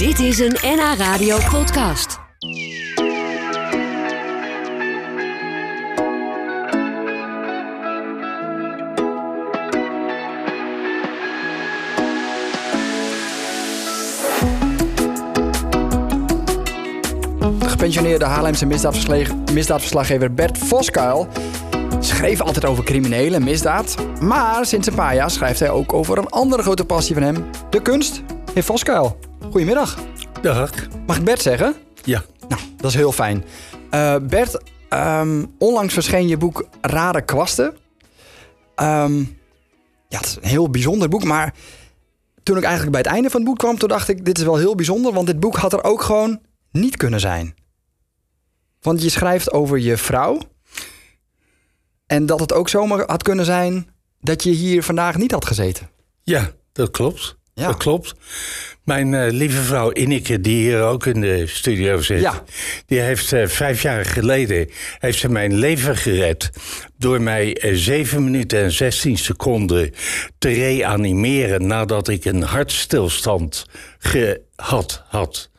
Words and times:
Dit 0.00 0.18
is 0.18 0.38
een 0.38 0.56
NH 0.62 0.94
Radio 0.96 1.38
podcast. 1.50 2.18
De 17.58 17.68
gepensioneerde 17.68 18.24
Haarlemse 18.24 18.66
misdaadverslag- 18.66 19.34
misdaadverslaggever 19.52 20.34
Bert 20.34 20.58
Voskuil 20.58 21.28
schreef 21.98 22.40
altijd 22.40 22.64
over 22.64 22.84
criminelen 22.84 23.34
en 23.34 23.44
misdaad. 23.44 23.94
Maar 24.20 24.66
sinds 24.66 24.86
een 24.86 24.94
paar 24.94 25.14
jaar 25.14 25.30
schrijft 25.30 25.60
hij 25.60 25.70
ook 25.70 25.92
over 25.92 26.18
een 26.18 26.28
andere 26.28 26.62
grote 26.62 26.84
passie 26.84 27.14
van 27.14 27.24
hem: 27.24 27.50
de 27.70 27.82
kunst. 27.82 28.22
Heer 28.54 28.62
Voskuil, 28.62 29.18
goedemiddag. 29.50 29.98
Dag. 30.42 30.70
Mag 31.06 31.16
ik 31.16 31.24
Bert 31.24 31.42
zeggen? 31.42 31.74
Ja. 32.02 32.24
Nou, 32.48 32.60
dat 32.76 32.90
is 32.90 32.96
heel 32.96 33.12
fijn. 33.12 33.44
Eh, 33.90 34.16
Bert, 34.22 34.62
ehm, 34.88 35.44
onlangs 35.58 35.94
verscheen 35.94 36.28
je 36.28 36.36
boek 36.36 36.68
Rare 36.80 37.22
Kwasten. 37.22 37.76
Ehm, 38.74 39.18
ja, 40.08 40.18
het 40.18 40.26
is 40.26 40.36
een 40.36 40.48
heel 40.48 40.70
bijzonder 40.70 41.08
boek, 41.08 41.24
maar 41.24 41.54
toen 42.42 42.56
ik 42.56 42.62
eigenlijk 42.62 42.92
bij 42.92 43.00
het 43.00 43.10
einde 43.10 43.30
van 43.30 43.40
het 43.40 43.48
boek 43.48 43.58
kwam, 43.58 43.78
toen 43.78 43.88
dacht 43.88 44.08
ik, 44.08 44.24
dit 44.24 44.38
is 44.38 44.44
wel 44.44 44.56
heel 44.56 44.74
bijzonder, 44.74 45.12
want 45.12 45.26
dit 45.26 45.40
boek 45.40 45.56
had 45.56 45.72
er 45.72 45.84
ook 45.84 46.02
gewoon 46.02 46.40
niet 46.72 46.96
kunnen 46.96 47.20
zijn. 47.20 47.54
Want 48.80 49.02
je 49.02 49.08
schrijft 49.08 49.52
over 49.52 49.78
je 49.78 49.96
vrouw. 49.96 50.38
En 52.06 52.26
dat 52.26 52.40
het 52.40 52.52
ook 52.52 52.68
zomaar 52.68 53.04
had 53.06 53.22
kunnen 53.22 53.44
zijn 53.44 53.88
dat 54.20 54.42
je 54.42 54.50
hier 54.50 54.82
vandaag 54.82 55.16
niet 55.16 55.30
had 55.30 55.46
gezeten. 55.46 55.90
Ja, 56.22 56.50
dat 56.72 56.90
klopt. 56.90 57.38
Ja. 57.60 57.66
Dat 57.66 57.76
klopt. 57.76 58.14
Mijn 58.84 59.14
eh, 59.14 59.32
lieve 59.32 59.62
vrouw 59.62 59.92
Ineke, 59.92 60.40
die 60.40 60.56
hier 60.56 60.82
ook 60.82 61.06
in 61.06 61.20
de 61.20 61.46
studio 61.46 62.00
zit... 62.00 62.20
Ja. 62.20 62.42
die 62.86 63.00
heeft 63.00 63.32
eh, 63.32 63.46
vijf 63.46 63.82
jaar 63.82 64.04
geleden 64.04 64.70
heeft 64.98 65.18
ze 65.18 65.28
mijn 65.28 65.54
leven 65.54 65.96
gered... 65.96 66.50
door 66.98 67.20
mij 67.20 67.56
eh, 67.56 67.74
7 67.74 68.24
minuten 68.24 68.62
en 68.62 68.72
16 68.72 69.18
seconden 69.18 69.94
te 70.38 70.48
reanimeren... 70.48 71.66
nadat 71.66 72.08
ik 72.08 72.24
een 72.24 72.42
hartstilstand 72.42 73.66
gehad 73.98 75.04
had. 75.06 75.49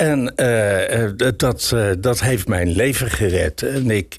En 0.00 0.34
eh, 0.36 1.04
eh, 1.04 1.12
dat, 1.36 1.70
eh, 1.74 1.90
dat 1.98 2.20
heeft 2.20 2.48
mijn 2.48 2.68
leven 2.68 3.10
gered. 3.10 3.62
En 3.62 3.90
ik, 3.90 4.18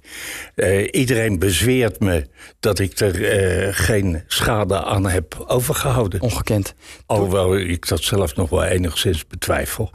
iedereen 0.91 1.39
bezweert 1.39 1.99
me 1.99 2.27
dat 2.59 2.79
ik 2.79 2.99
er 2.99 3.73
geen 3.73 4.23
schade 4.27 4.83
aan 4.83 5.09
heb 5.09 5.43
overgehouden. 5.47 6.21
Ongekend. 6.21 6.73
Alhoewel 7.05 7.57
ik 7.57 7.87
dat 7.87 8.03
zelf 8.03 8.35
nog 8.35 8.49
wel 8.49 8.63
enigszins 8.63 9.27
betwijfel. 9.27 9.91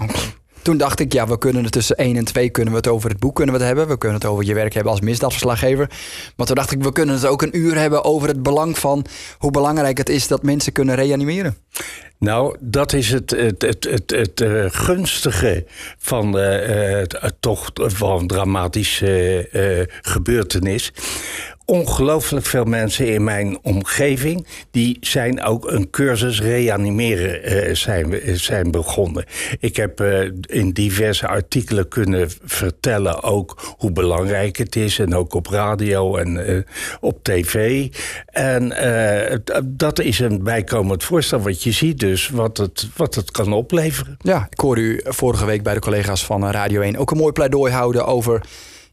Toen 0.67 0.77
dacht 0.77 1.00
ik, 1.00 1.12
ja, 1.12 1.27
we 1.27 1.39
kunnen 1.39 1.62
het 1.62 1.72
tussen 1.72 1.97
1 1.97 2.17
en 2.17 2.25
2 2.25 2.50
kunnen 2.50 2.72
we 2.72 2.78
het 2.78 2.89
over 2.89 3.11
het 3.11 3.19
boek 3.19 3.34
kunnen 3.34 3.55
we 3.55 3.61
het 3.61 3.69
hebben. 3.69 3.89
We 3.89 3.98
kunnen 3.98 4.19
het 4.19 4.28
over 4.28 4.45
je 4.45 4.55
werk 4.55 4.75
hebben 4.75 4.92
als 4.92 5.00
misdaadverslaggever. 5.00 5.91
Maar 6.36 6.47
toen 6.47 6.55
dacht 6.55 6.72
ik, 6.72 6.83
we 6.83 6.92
kunnen 6.92 7.14
het 7.14 7.27
ook 7.27 7.42
een 7.42 7.56
uur 7.56 7.78
hebben 7.78 8.05
over 8.05 8.28
het 8.28 8.42
belang 8.42 8.78
van 8.78 9.05
hoe 9.39 9.50
belangrijk 9.50 9.98
het 9.98 10.09
is 10.09 10.28
dat 10.28 10.42
mensen 10.42 10.72
kunnen 10.72 10.94
reanimeren. 10.94 11.56
Nou, 12.19 12.56
dat 12.61 12.92
is 12.92 13.11
het, 13.11 13.31
het, 13.31 13.62
het, 13.62 13.84
het, 13.84 14.11
het 14.11 14.41
eh, 14.41 14.64
gunstige 14.69 15.64
van 15.98 16.39
eh, 16.39 17.00
eh, 17.00 17.06
het, 17.11 17.37
toch 17.41 17.70
van 17.75 18.27
dramatische 18.27 19.89
gebeurtenis. 20.03 20.92
Ongelooflijk 21.67 22.47
veel 22.47 22.64
mensen 22.64 23.06
in 23.06 23.25
mijn 23.25 23.59
omgeving... 23.62 24.47
die 24.70 24.97
zijn 25.00 25.42
ook 25.42 25.70
een 25.70 25.91
cursus 25.91 26.41
reanimeren 26.41 27.42
eh, 27.42 27.75
zijn, 27.75 28.20
zijn 28.39 28.70
begonnen. 28.70 29.25
Ik 29.61 29.77
heb 29.77 30.00
eh, 30.00 30.31
in 30.41 30.70
diverse 30.72 31.27
artikelen 31.27 31.89
kunnen 31.89 32.31
vertellen... 32.44 33.22
ook 33.22 33.75
hoe 33.78 33.92
belangrijk 33.92 34.56
het 34.56 34.77
is. 34.77 34.98
En 34.98 35.14
ook 35.14 35.34
op 35.34 35.47
radio 35.47 36.17
en 36.17 36.47
eh, 36.47 36.62
op 37.00 37.25
tv. 37.25 37.87
En 38.27 38.75
dat 39.65 40.00
is 40.00 40.19
een 40.19 40.43
bijkomend 40.43 41.04
voorstel. 41.04 41.41
Want 41.41 41.62
je 41.62 41.72
ziet 41.72 42.00
dus 42.00 42.28
wat 42.28 42.56
het, 42.56 42.88
wat 42.97 43.15
het 43.15 43.31
kan 43.31 43.53
opleveren. 43.53 44.16
Ja, 44.19 44.47
ik 44.50 44.60
hoorde 44.60 44.81
u 44.81 45.00
vorige 45.04 45.47
week 45.47 45.62
bij 45.62 45.75
de 45.75 45.81
collega's 45.81 46.25
van 46.25 46.50
Radio 46.50 46.81
1 46.81 46.97
ook 46.97 47.10
een 47.10 47.16
mooi 47.16 47.33
pleidooi 47.33 47.72
houden 47.72 48.06
over 48.06 48.41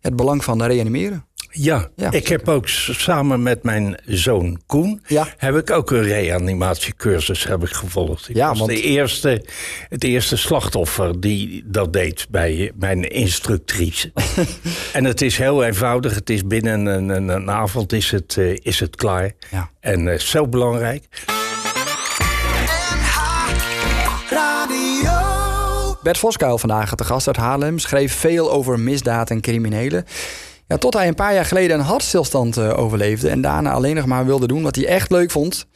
het 0.01 0.15
belang 0.15 0.43
van 0.43 0.63
reanimeren. 0.63 1.25
Ja, 1.55 1.89
Ja, 1.95 2.11
ik 2.11 2.27
heb 2.27 2.47
ook 2.49 2.67
samen 2.67 3.43
met 3.43 3.63
mijn 3.63 3.99
zoon 4.05 4.61
Koen... 4.65 5.01
Ja. 5.07 5.27
heb 5.37 5.55
ik 5.55 5.71
ook 5.71 5.91
een 5.91 6.03
reanimatiecursus 6.03 7.43
heb 7.43 7.63
ik 7.63 7.71
gevolgd. 7.71 8.29
Ik 8.29 8.35
Ja, 8.35 8.47
was 8.49 8.57
want- 8.59 8.71
de 8.71 8.81
eerste, 8.81 9.45
het 9.89 10.03
eerste 10.03 10.37
slachtoffer 10.37 11.19
die 11.19 11.63
dat 11.65 11.93
deed 11.93 12.27
bij 12.29 12.71
mijn 12.75 13.09
instructrice. 13.09 14.11
en 14.93 15.03
het 15.03 15.21
is 15.21 15.37
heel 15.37 15.63
eenvoudig. 15.63 16.15
Het 16.15 16.29
is 16.29 16.45
binnen 16.47 16.85
een, 16.85 17.09
een, 17.09 17.27
een 17.27 17.49
avond 17.51 17.93
is 17.93 18.11
het, 18.11 18.37
eh, 18.37 18.55
is 18.61 18.79
het 18.79 18.95
klaar. 18.95 19.31
Ja. 19.51 19.69
En 19.79 20.07
eh, 20.07 20.19
zo 20.19 20.47
belangrijk. 20.47 21.07
Bert 26.03 26.17
Voskuil 26.17 26.57
vandaag 26.57 26.95
te 26.95 27.03
gast 27.03 27.27
uit 27.27 27.35
Haarlem 27.37 27.79
schreef 27.79 28.13
veel 28.13 28.51
over 28.51 28.79
misdaad 28.79 29.29
en 29.29 29.41
criminelen. 29.41 30.05
Ja, 30.67 30.77
tot 30.77 30.93
hij 30.93 31.07
een 31.07 31.15
paar 31.15 31.33
jaar 31.33 31.45
geleden 31.45 31.79
een 31.79 31.85
hartstilstand 31.85 32.57
eh, 32.57 32.77
overleefde 32.77 33.29
en 33.29 33.41
daarna 33.41 33.71
alleen 33.71 33.95
nog 33.95 34.05
maar 34.05 34.25
wilde 34.25 34.47
doen 34.47 34.63
wat 34.63 34.75
hij 34.75 34.87
echt 34.87 35.11
leuk 35.11 35.31
vond. 35.31 35.67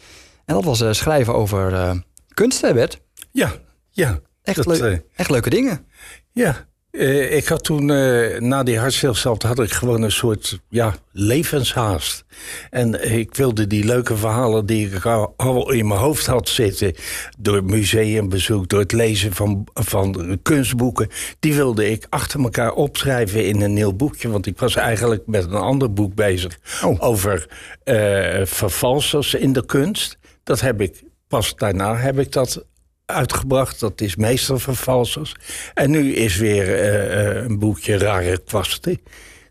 En 0.46 0.54
dat 0.56 0.64
was 0.64 0.82
eh, 0.82 0.92
schrijven 0.92 1.34
over 1.34 1.74
eh 1.74 1.96
kunst, 2.34 2.62
hè 2.62 2.74
Bert? 2.74 3.02
Ja, 3.32 3.52
ja. 3.90 4.20
Echt, 4.44 4.56
dat, 4.56 4.80
leuk, 4.80 5.04
echt 5.16 5.30
leuke 5.30 5.50
dingen. 5.50 5.88
Ja, 6.32 6.67
eh, 6.98 7.36
ik 7.36 7.48
had 7.48 7.64
toen, 7.64 7.92
eh, 7.92 8.40
na 8.40 8.64
die 8.64 8.80
hartstilstand, 8.80 9.44
had 9.44 9.60
ik 9.60 9.72
gewoon 9.72 10.02
een 10.02 10.12
soort 10.12 10.60
ja, 10.70 10.96
levenshaast. 11.12 12.26
En 12.70 13.12
ik 13.18 13.36
wilde 13.36 13.68
die 13.68 13.84
leuke 13.84 14.18
verhalen 14.18 14.66
die 14.66 14.90
ik 14.90 15.06
al, 15.06 15.34
al 15.38 15.72
in 15.72 15.88
mijn 15.88 16.00
hoofd 16.00 16.26
had 16.26 16.50
zitten, 16.50 16.94
door 17.38 17.64
museumbezoek, 17.64 18.68
door 18.68 18.80
het 18.80 18.92
lezen 18.92 19.34
van, 19.34 19.68
van 19.74 20.40
kunstboeken, 20.42 21.10
die 21.40 21.54
wilde 21.54 21.90
ik 21.90 22.06
achter 22.10 22.40
elkaar 22.40 22.72
opschrijven 22.72 23.46
in 23.46 23.62
een 23.62 23.74
nieuw 23.74 23.94
boekje. 23.94 24.30
Want 24.30 24.46
ik 24.46 24.60
was 24.60 24.76
eigenlijk 24.76 25.28
met 25.28 25.44
een 25.44 25.54
ander 25.54 25.94
boek 25.94 26.16
bezig 26.16 26.60
Oh. 26.84 27.04
over 27.04 27.48
eh 27.84 28.42
vervalsers 28.44 29.34
in 29.34 29.54
de 29.54 29.66
kunst. 29.66 30.18
Dat 30.44 30.60
heb 30.60 30.82
ik, 30.82 31.04
pas 31.28 31.56
daarna 31.56 31.96
heb 31.96 32.20
ik 32.20 32.32
dat 32.32 32.66
uitgebracht. 33.12 33.80
Dat 33.80 34.02
is 34.02 34.16
meestervervalsers. 34.16 35.36
En 35.74 35.90
nu 35.92 36.14
is 36.14 36.38
weer 36.38 36.76
eh, 36.76 37.30
eh, 37.30 37.44
een 37.44 37.60
boekje 37.60 37.98
Rare 37.98 38.38
Kwasten. 38.46 39.00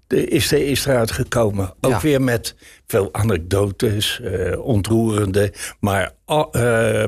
De, 0.06 0.26
is, 0.26 0.52
er, 0.52 0.66
is 0.68 0.86
eruit 0.86 1.10
gekomen. 1.10 1.74
Ook 1.80 1.90
Ja. 1.90 2.00
weer 2.00 2.22
met 2.22 2.54
veel 2.86 3.08
anekdotes, 3.14 4.20
eh, 4.20 4.58
ontroerende, 4.64 5.52
maar, 5.80 6.12
al- 6.24 6.50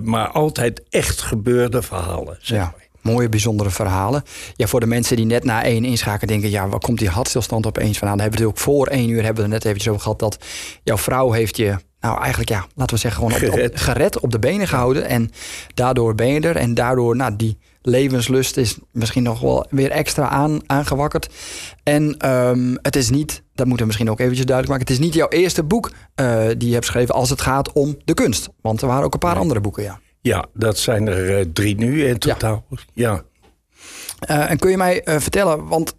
maar 0.02 0.28
altijd 0.28 0.82
echt 0.90 1.20
gebeurde 1.20 1.82
verhalen. 1.82 2.36
Zeg 2.40 2.58
Ja, 2.58 2.64
maar. 2.64 2.86
Mooie, 3.12 3.28
bijzondere 3.28 3.70
verhalen. 3.70 4.22
Ja, 4.54 4.66
voor 4.66 4.80
de 4.80 4.86
mensen 4.86 5.16
die 5.16 5.24
net 5.24 5.44
na 5.44 5.64
één 5.64 5.84
inschakelen 5.84 6.28
denken... 6.28 6.50
ja, 6.50 6.68
waar 6.68 6.80
komt 6.80 6.98
die 6.98 7.08
hartstilstand 7.08 7.66
opeens 7.66 7.98
vandaan? 7.98 8.16
Dan 8.16 8.26
hebben 8.26 8.40
we 8.40 8.46
natuurlijk 8.46 8.76
voor 8.76 8.86
één 8.86 9.08
uur 9.08 9.24
hebben 9.24 9.44
we 9.44 9.50
het 9.50 9.50
net 9.50 9.64
eventjes 9.64 9.88
over 9.88 10.02
gehad... 10.02 10.18
dat 10.18 10.38
jouw 10.82 10.98
vrouw 10.98 11.32
heeft 11.32 11.56
je, 11.56 11.76
nou 12.00 12.18
eigenlijk 12.20 12.50
ja, 12.50 12.66
laten 12.74 12.94
we 12.94 13.00
zeggen... 13.00 13.22
gewoon 13.22 13.50
op, 13.50 13.64
op- 13.64 13.76
Gered. 13.76 14.20
op 14.20 14.30
de 14.30 14.38
benen 14.38 14.68
gehouden. 14.68 15.04
En 15.04 15.30
daardoor 15.74 16.14
ben 16.14 16.28
je 16.28 16.40
er. 16.40 16.56
En 16.56 16.74
daardoor, 16.74 17.16
nou, 17.16 17.36
die 17.36 17.58
levenslust 17.82 18.56
is 18.56 18.78
misschien 18.92 19.22
nog 19.22 19.40
wel 19.40 19.66
weer 19.70 19.90
extra 19.90 20.28
aan, 20.28 20.60
aangewakkerd. 20.66 21.28
En 21.82 22.16
ehm, 22.18 22.76
het 22.82 22.96
is 22.96 23.10
niet, 23.10 23.42
dat 23.54 23.66
moeten 23.66 23.78
we 23.78 23.86
misschien 23.86 24.10
ook 24.10 24.20
eventjes 24.20 24.46
duidelijk 24.46 24.78
maken... 24.78 24.92
het 24.92 25.02
is 25.02 25.06
niet 25.06 25.14
jouw 25.14 25.28
eerste 25.28 25.62
boek 25.62 25.90
eh, 26.14 26.46
die 26.56 26.68
je 26.68 26.74
hebt 26.74 26.86
geschreven 26.86 27.14
als 27.14 27.30
het 27.30 27.40
gaat 27.40 27.72
om 27.72 27.96
de 28.04 28.14
kunst. 28.14 28.48
Want 28.60 28.80
er 28.80 28.88
waren 28.88 29.04
ook 29.04 29.12
een 29.12 29.18
paar 29.18 29.36
andere 29.36 29.60
boeken, 29.60 29.82
ja. 29.82 30.00
Ja, 30.28 30.44
dat 30.52 30.78
zijn 30.78 31.08
er 31.08 31.38
eh, 31.38 31.44
drie 31.52 31.76
nu 31.76 32.06
in 32.06 32.18
totaal. 32.18 32.64
Ja. 32.92 33.22
Eh, 34.18 34.50
en 34.50 34.58
kun 34.58 34.70
je 34.70 34.76
mij 34.76 35.02
eh, 35.02 35.20
vertellen, 35.20 35.66
want 35.66 35.96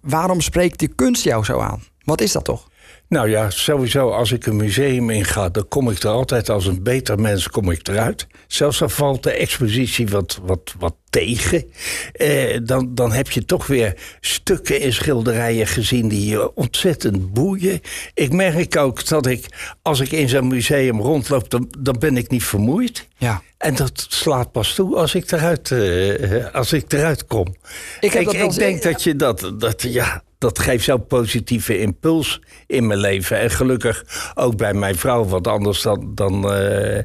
waarom 0.00 0.40
spreekt 0.40 0.78
die 0.78 0.88
kunst 0.88 1.24
jou 1.24 1.44
zo 1.44 1.58
aan? 1.58 1.82
Wat 2.04 2.20
is 2.20 2.32
dat 2.32 2.44
toch? 2.44 2.68
Nou 3.12 3.30
ja, 3.30 3.50
sowieso 3.50 4.10
als 4.10 4.32
ik 4.32 4.46
een 4.46 4.56
museum 4.56 5.10
inga, 5.10 5.48
dan 5.48 5.68
kom 5.68 5.90
ik 5.90 6.02
er 6.02 6.10
altijd 6.10 6.48
als 6.48 6.66
een 6.66 6.82
beter 6.82 7.20
mens 7.20 7.48
kom 7.48 7.70
ik 7.70 7.88
eruit. 7.88 8.26
Zelfs 8.46 8.82
al 8.82 8.88
valt 8.88 9.22
de 9.22 9.30
expositie 9.30 10.08
wat, 10.08 10.40
wat, 10.42 10.74
wat 10.78 10.94
tegen, 11.10 11.64
eh, 12.12 12.58
dan, 12.62 12.94
dan 12.94 13.12
heb 13.12 13.30
je 13.30 13.44
toch 13.44 13.66
weer 13.66 13.94
stukken 14.20 14.80
en 14.80 14.92
schilderijen 14.92 15.66
gezien 15.66 16.08
die 16.08 16.26
je 16.26 16.54
ontzettend 16.54 17.32
boeien. 17.32 17.80
Ik 18.14 18.32
merk 18.32 18.76
ook 18.76 19.08
dat 19.08 19.26
ik, 19.26 19.46
als 19.82 20.00
ik 20.00 20.12
in 20.12 20.28
zo'n 20.28 20.48
museum 20.48 21.00
rondloop, 21.00 21.50
dan, 21.50 21.72
dan 21.78 21.96
ben 21.98 22.16
ik 22.16 22.30
niet 22.30 22.44
vermoeid. 22.44 23.08
Ja. 23.16 23.42
En 23.58 23.74
dat 23.74 24.06
slaat 24.08 24.52
pas 24.52 24.74
toe 24.74 24.96
als 24.96 25.14
ik 25.14 25.32
eruit, 25.32 25.70
eh, 25.70 26.54
als 26.54 26.72
ik 26.72 26.92
eruit 26.92 27.26
kom. 27.26 27.54
Ik 28.00 28.14
ik, 28.14 28.38
dat 28.38 28.54
denk 28.54 28.82
dat 28.82 29.02
je 29.02 29.16
dat, 29.16 29.52
dat, 29.58 29.82
ja, 29.82 30.22
dat 30.42 30.58
geeft 30.58 30.84
zo'n 30.84 31.06
positieve 31.06 31.78
impuls 31.78 32.40
in 32.66 32.86
mijn 32.86 32.98
leven. 32.98 33.38
En 33.40 33.50
gelukkig 33.50 34.04
ook 34.34 34.56
bij 34.56 34.74
mijn 34.74 34.96
vrouw. 34.96 35.24
Want 35.24 35.46
anders 35.48 35.82
dan, 35.82 36.12
dan 36.14 36.52
eh, 36.54 37.02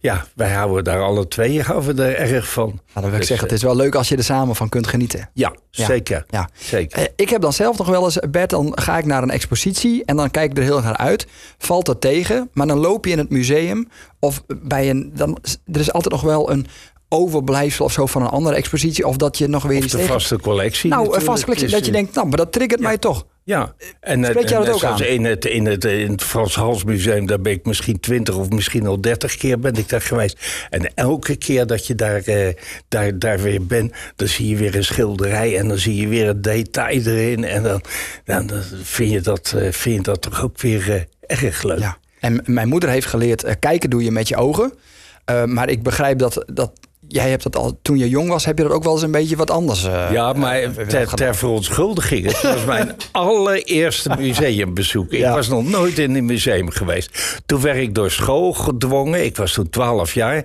ja, 0.00 0.24
wij 0.34 0.50
houden 0.52 0.84
daar 0.84 1.02
alle 1.02 1.28
twee 1.28 1.62
houden 1.62 1.98
er 1.98 2.16
erg 2.16 2.50
van. 2.52 2.66
Nou, 2.68 2.78
dan 2.92 3.02
wil 3.02 3.12
ik 3.12 3.18
Dus, 3.18 3.26
zeggen, 3.26 3.46
het 3.46 3.56
is 3.56 3.62
wel 3.62 3.76
leuk 3.76 3.94
als 3.94 4.08
je 4.08 4.16
er 4.16 4.24
samen 4.24 4.56
van 4.56 4.68
kunt 4.68 4.86
genieten. 4.86 5.30
Ja, 5.34 5.54
Ja. 5.70 5.84
zeker. 5.86 6.24
Ja. 6.28 6.48
zeker. 6.58 6.98
Eh, 6.98 7.04
Ik 7.16 7.30
heb 7.30 7.40
dan 7.40 7.52
zelf 7.52 7.78
nog 7.78 7.86
wel 7.88 8.04
eens, 8.04 8.18
Bert, 8.30 8.50
dan 8.50 8.72
ga 8.80 8.98
ik 8.98 9.04
naar 9.04 9.22
een 9.22 9.30
expositie 9.30 10.04
en 10.04 10.16
dan 10.16 10.30
kijk 10.30 10.50
ik 10.50 10.56
er 10.56 10.62
heel 10.62 10.76
erg 10.76 10.84
naar 10.84 10.96
uit. 10.96 11.26
Valt 11.58 11.88
er 11.88 11.98
tegen, 11.98 12.50
maar 12.52 12.66
dan 12.66 12.78
loop 12.78 13.04
je 13.04 13.10
in 13.12 13.18
het 13.18 13.30
museum 13.30 13.88
of 14.18 14.42
bij 14.62 14.90
een. 14.90 15.12
Dan, 15.14 15.38
er 15.72 15.80
is 15.80 15.92
altijd 15.92 16.12
nog 16.14 16.22
wel 16.22 16.50
een 16.50 16.66
overblijfsel 17.12 17.84
of 17.84 17.92
zo 17.92 18.06
van 18.06 18.22
een 18.22 18.28
andere 18.28 18.56
expositie. 18.56 19.06
Of 19.06 19.16
dat 19.16 19.38
je 19.38 19.48
nog 19.48 19.62
weer 19.62 19.76
iets 19.76 19.92
de 19.92 19.98
tegen. 19.98 20.12
vaste 20.12 20.38
collectie. 20.38 20.90
Nou, 20.90 21.14
een 21.14 21.20
vaste 21.20 21.44
collectie. 21.44 21.68
Dus, 21.68 21.76
Dat 21.76 21.86
je 21.86 21.92
denkt, 21.92 22.14
nou, 22.14 22.28
maar 22.28 22.36
dat 22.36 22.52
triggert 22.52 22.80
mij 22.80 22.98
toch. 22.98 23.26
Ja, 23.44 23.74
en, 24.00 24.24
Spreek 24.24 24.48
jij 24.48 24.58
en 24.58 24.64
dat 24.64 24.74
ook 24.74 24.84
aan? 24.84 25.02
In 25.02 25.24
het, 25.24 25.44
in, 25.44 25.66
het, 25.66 25.84
in 25.84 26.10
het 26.10 26.22
Frans 26.22 26.54
Hals 26.54 26.84
Museum, 26.84 27.26
daar 27.26 27.40
ben 27.40 27.52
ik 27.52 27.64
misschien 27.64 28.00
twintig 28.00 28.36
of 28.36 28.50
misschien 28.50 28.86
al 28.86 29.00
dertig 29.00 29.36
keer 29.36 29.58
ben 29.58 29.74
ik 29.74 29.88
daar 29.88 30.00
geweest. 30.00 30.66
En 30.70 30.94
elke 30.94 31.36
keer 31.36 31.66
dat 31.66 31.86
je 31.86 31.94
daar, 31.94 32.22
eh, 32.22 32.54
daar, 32.88 33.18
daar 33.18 33.40
weer 33.40 33.66
bent, 33.66 33.92
dan 34.16 34.28
zie 34.28 34.48
je 34.48 34.56
weer 34.56 34.76
een 34.76 34.84
schilderij 34.84 35.58
en 35.58 35.68
dan 35.68 35.78
zie 35.78 35.96
je 35.96 36.08
weer 36.08 36.28
een 36.28 36.42
detail 36.42 37.06
erin. 37.06 37.44
En 37.44 37.62
dan, 37.62 37.82
dan, 38.24 38.46
dan 38.46 38.62
vind, 38.82 39.10
je 39.10 39.20
dat, 39.20 39.54
eh, 39.56 39.72
vind 39.72 39.96
je 39.96 40.02
dat 40.02 40.22
toch 40.22 40.42
ook 40.42 40.60
weer 40.60 40.90
eh, 40.90 41.00
erg 41.38 41.62
leuk. 41.62 41.78
Ja. 41.78 41.98
En 42.20 42.42
mijn 42.44 42.68
moeder 42.68 42.88
heeft 42.88 43.06
geleerd, 43.06 43.44
eh, 43.44 43.54
kijken 43.58 43.90
doe 43.90 44.04
je 44.04 44.10
met 44.10 44.28
je 44.28 44.36
ogen. 44.36 44.72
Eh, 45.24 45.44
maar 45.44 45.68
ik 45.68 45.82
begrijp 45.82 46.18
dat, 46.18 46.44
dat 46.52 46.72
jij 47.12 47.30
hebt 47.30 47.42
dat 47.42 47.56
al, 47.56 47.78
toen 47.82 47.98
je 47.98 48.08
jong 48.08 48.28
was, 48.28 48.44
heb 48.44 48.58
je 48.58 48.64
dat 48.64 48.72
ook 48.72 48.84
wel 48.84 48.92
eens 48.92 49.02
een 49.02 49.10
beetje 49.10 49.36
wat 49.36 49.50
anders 49.50 49.84
eh, 49.84 50.08
Ja, 50.12 50.32
maar 50.32 50.62
eh, 50.62 50.70
wel 50.70 51.06
ter, 51.06 51.34
verontschuldiging. 51.36 52.26
Het 52.26 52.42
was 52.42 52.64
mijn 52.64 52.96
allereerste 53.12 54.10
museumbezoek. 54.18 55.12
Ik 55.12 55.24
was 55.24 55.48
nog 55.48 55.68
nooit 55.68 55.98
in 55.98 56.14
een 56.14 56.24
museum 56.24 56.70
geweest. 56.70 57.40
Toen 57.46 57.60
werd 57.60 57.76
ik 57.76 57.94
door 57.94 58.10
school 58.10 58.52
gedwongen, 58.52 59.24
ik 59.24 59.36
was 59.36 59.52
toen 59.52 59.70
12 59.70 60.14
jaar, 60.14 60.44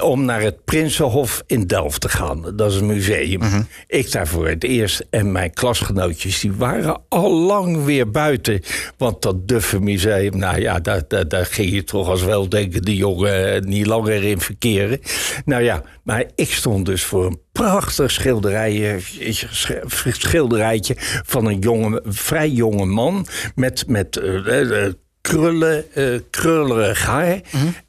om 0.00 0.24
naar 0.24 0.40
het 0.40 0.64
Prinsenhof 0.64 1.42
in 1.46 1.66
Delft 1.66 2.00
te 2.00 2.08
gaan. 2.08 2.52
Dat 2.56 2.72
is 2.72 2.76
een 2.78 2.86
museum. 2.86 3.38
Mhm. 3.38 3.62
Ik 3.86 4.12
daar 4.12 4.26
voor 4.26 4.48
het 4.48 4.64
eerst 4.64 5.06
en 5.10 5.32
mijn 5.32 5.52
klasgenootjes, 5.52 6.40
die 6.40 6.52
waren 6.52 7.00
al 7.08 7.32
lang 7.32 7.84
weer 7.84 8.10
buiten. 8.10 8.62
Want 8.96 9.22
dat 9.22 9.48
duffe 9.48 9.80
museum, 9.80 10.38
nou 10.38 10.60
ja, 10.60 10.80
daar, 10.80 11.02
daar, 11.08 11.28
daar 11.28 11.46
ging 11.46 11.70
je 11.70 11.84
toch 11.84 12.08
als 12.08 12.22
weldenkende 12.22 12.96
jongen 12.96 13.54
eh, 13.54 13.60
niet 13.60 13.86
langer 13.86 14.24
in 14.24 14.40
verkeren. 14.40 15.00
Nou 15.44 15.62
ja, 15.62 15.82
maar 16.02 16.24
ik 16.34 16.52
stond 16.52 16.86
dus 16.86 17.04
voor 17.04 17.26
een 17.26 17.38
prachtig 17.52 18.10
schilderij, 18.10 19.00
sch- 19.30 19.70
schilderijtje 20.12 20.96
van 21.26 21.46
een 21.46 21.58
jonge, 21.58 22.02
vrij 22.06 22.48
jonge 22.50 22.84
man 22.84 23.26
met, 23.54 23.84
met 23.86 24.16
eh, 24.16 24.86
krullen, 25.20 25.84
eh 25.94 26.20
krullerig 26.30 27.06
haar. 27.06 27.40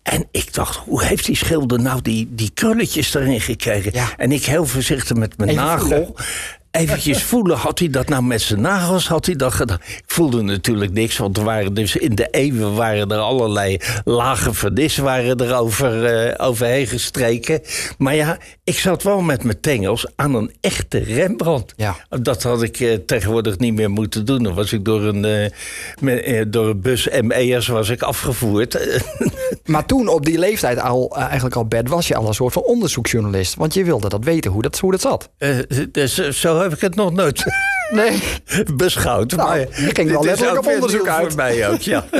En 0.03 0.27
ik 0.31 0.53
dacht, 0.53 0.75
hoe 0.75 1.03
heeft 1.03 1.25
die 1.25 1.35
schilder 1.35 1.79
nou 1.81 2.01
die, 2.01 2.27
die 2.31 2.51
krulletjes 2.53 3.13
erin 3.13 3.41
gekregen? 3.41 3.91
Ja. 3.93 4.07
En 4.17 4.31
ik 4.31 4.45
heel 4.45 4.65
voorzichtig 4.65 5.17
met 5.17 5.37
mijn 5.37 5.49
Even 5.49 5.63
nagel. 5.63 5.87
voelen. 5.87 6.13
Eventjes 6.71 7.23
voelen, 7.31 7.57
had 7.57 7.79
hij 7.79 7.89
dat 7.89 8.09
nou 8.09 8.23
met 8.23 8.41
zijn 8.41 8.61
nagels, 8.61 9.07
had 9.07 9.25
hij 9.25 9.35
dat 9.35 9.53
gedaan? 9.53 9.79
Ik 9.81 10.03
voelde 10.05 10.41
natuurlijk 10.41 10.91
niks, 10.91 11.17
want 11.17 11.37
er 11.37 11.43
waren 11.43 11.73
dus 11.73 11.95
in 11.95 12.15
de 12.15 12.27
eeuwen 12.27 12.75
waren 12.75 13.11
er 13.11 13.17
allerlei 13.17 13.77
lage 14.03 14.53
vernis 14.53 14.97
waren 14.97 15.37
er 15.37 15.55
over, 15.55 16.05
eh, 16.05 16.47
overheen 16.47 16.87
gestreken. 16.87 17.61
Maar 17.97 18.15
ja, 18.15 18.37
ik 18.63 18.79
zat 18.79 19.03
wel 19.03 19.21
met 19.21 19.43
mijn 19.43 19.59
tengels 19.59 20.07
aan 20.15 20.35
een 20.35 20.51
echte 20.61 20.97
Rembrandt. 20.97 21.73
Ja. 21.75 21.95
Dat 22.09 22.43
had 22.43 22.63
ik 22.63 22.79
eh, 22.79 22.93
tegenwoordig 23.05 23.57
niet 23.57 23.73
meer 23.73 23.91
moeten 23.91 24.25
doen. 24.25 24.43
Dan 24.43 24.53
was 24.53 24.73
ik 24.73 24.85
door 24.85 25.01
een, 25.01 25.25
eh, 25.25 26.41
door 26.47 26.67
een 26.67 26.81
bus 26.81 27.07
ME'ers 27.21 27.67
was 27.67 27.89
ik 27.89 28.01
afgevoerd. 28.01 28.79
Maar 29.65 29.85
toen 29.85 30.07
op 30.07 30.25
die 30.25 30.39
leeftijd 30.39 30.79
al, 30.79 31.17
eigenlijk 31.17 31.55
al 31.55 31.65
Bert, 31.65 31.89
was 31.89 32.07
je 32.07 32.15
al 32.15 32.27
een 32.27 32.33
soort 32.33 32.53
van 32.53 32.63
onderzoeksjournalist. 32.63 33.55
Want 33.55 33.73
je 33.73 33.83
wilde 33.83 34.09
dat 34.09 34.23
weten, 34.23 34.51
hoe 34.51 34.61
dat, 34.61 34.79
hoe 34.79 34.91
dat 34.91 35.01
zat. 35.01 35.29
Dus, 35.91 36.29
zo 36.29 36.60
heb 36.63 36.73
ik 36.73 36.81
het 36.81 36.95
nog 36.95 37.11
nooit 37.11 37.43
Nee. 37.91 38.23
beschouwd. 38.75 39.35
Nou, 39.35 39.49
maar 39.49 39.59
je 39.59 39.89
ging 39.93 40.11
wel 40.11 40.23
letterlijk 40.23 40.57
ook 40.57 40.65
op 40.65 40.73
onderzoek 40.73 41.07
uit. 41.07 41.27
Voor 41.27 41.35
mij 41.35 41.69
ook, 41.69 41.79
ja. 41.81 42.05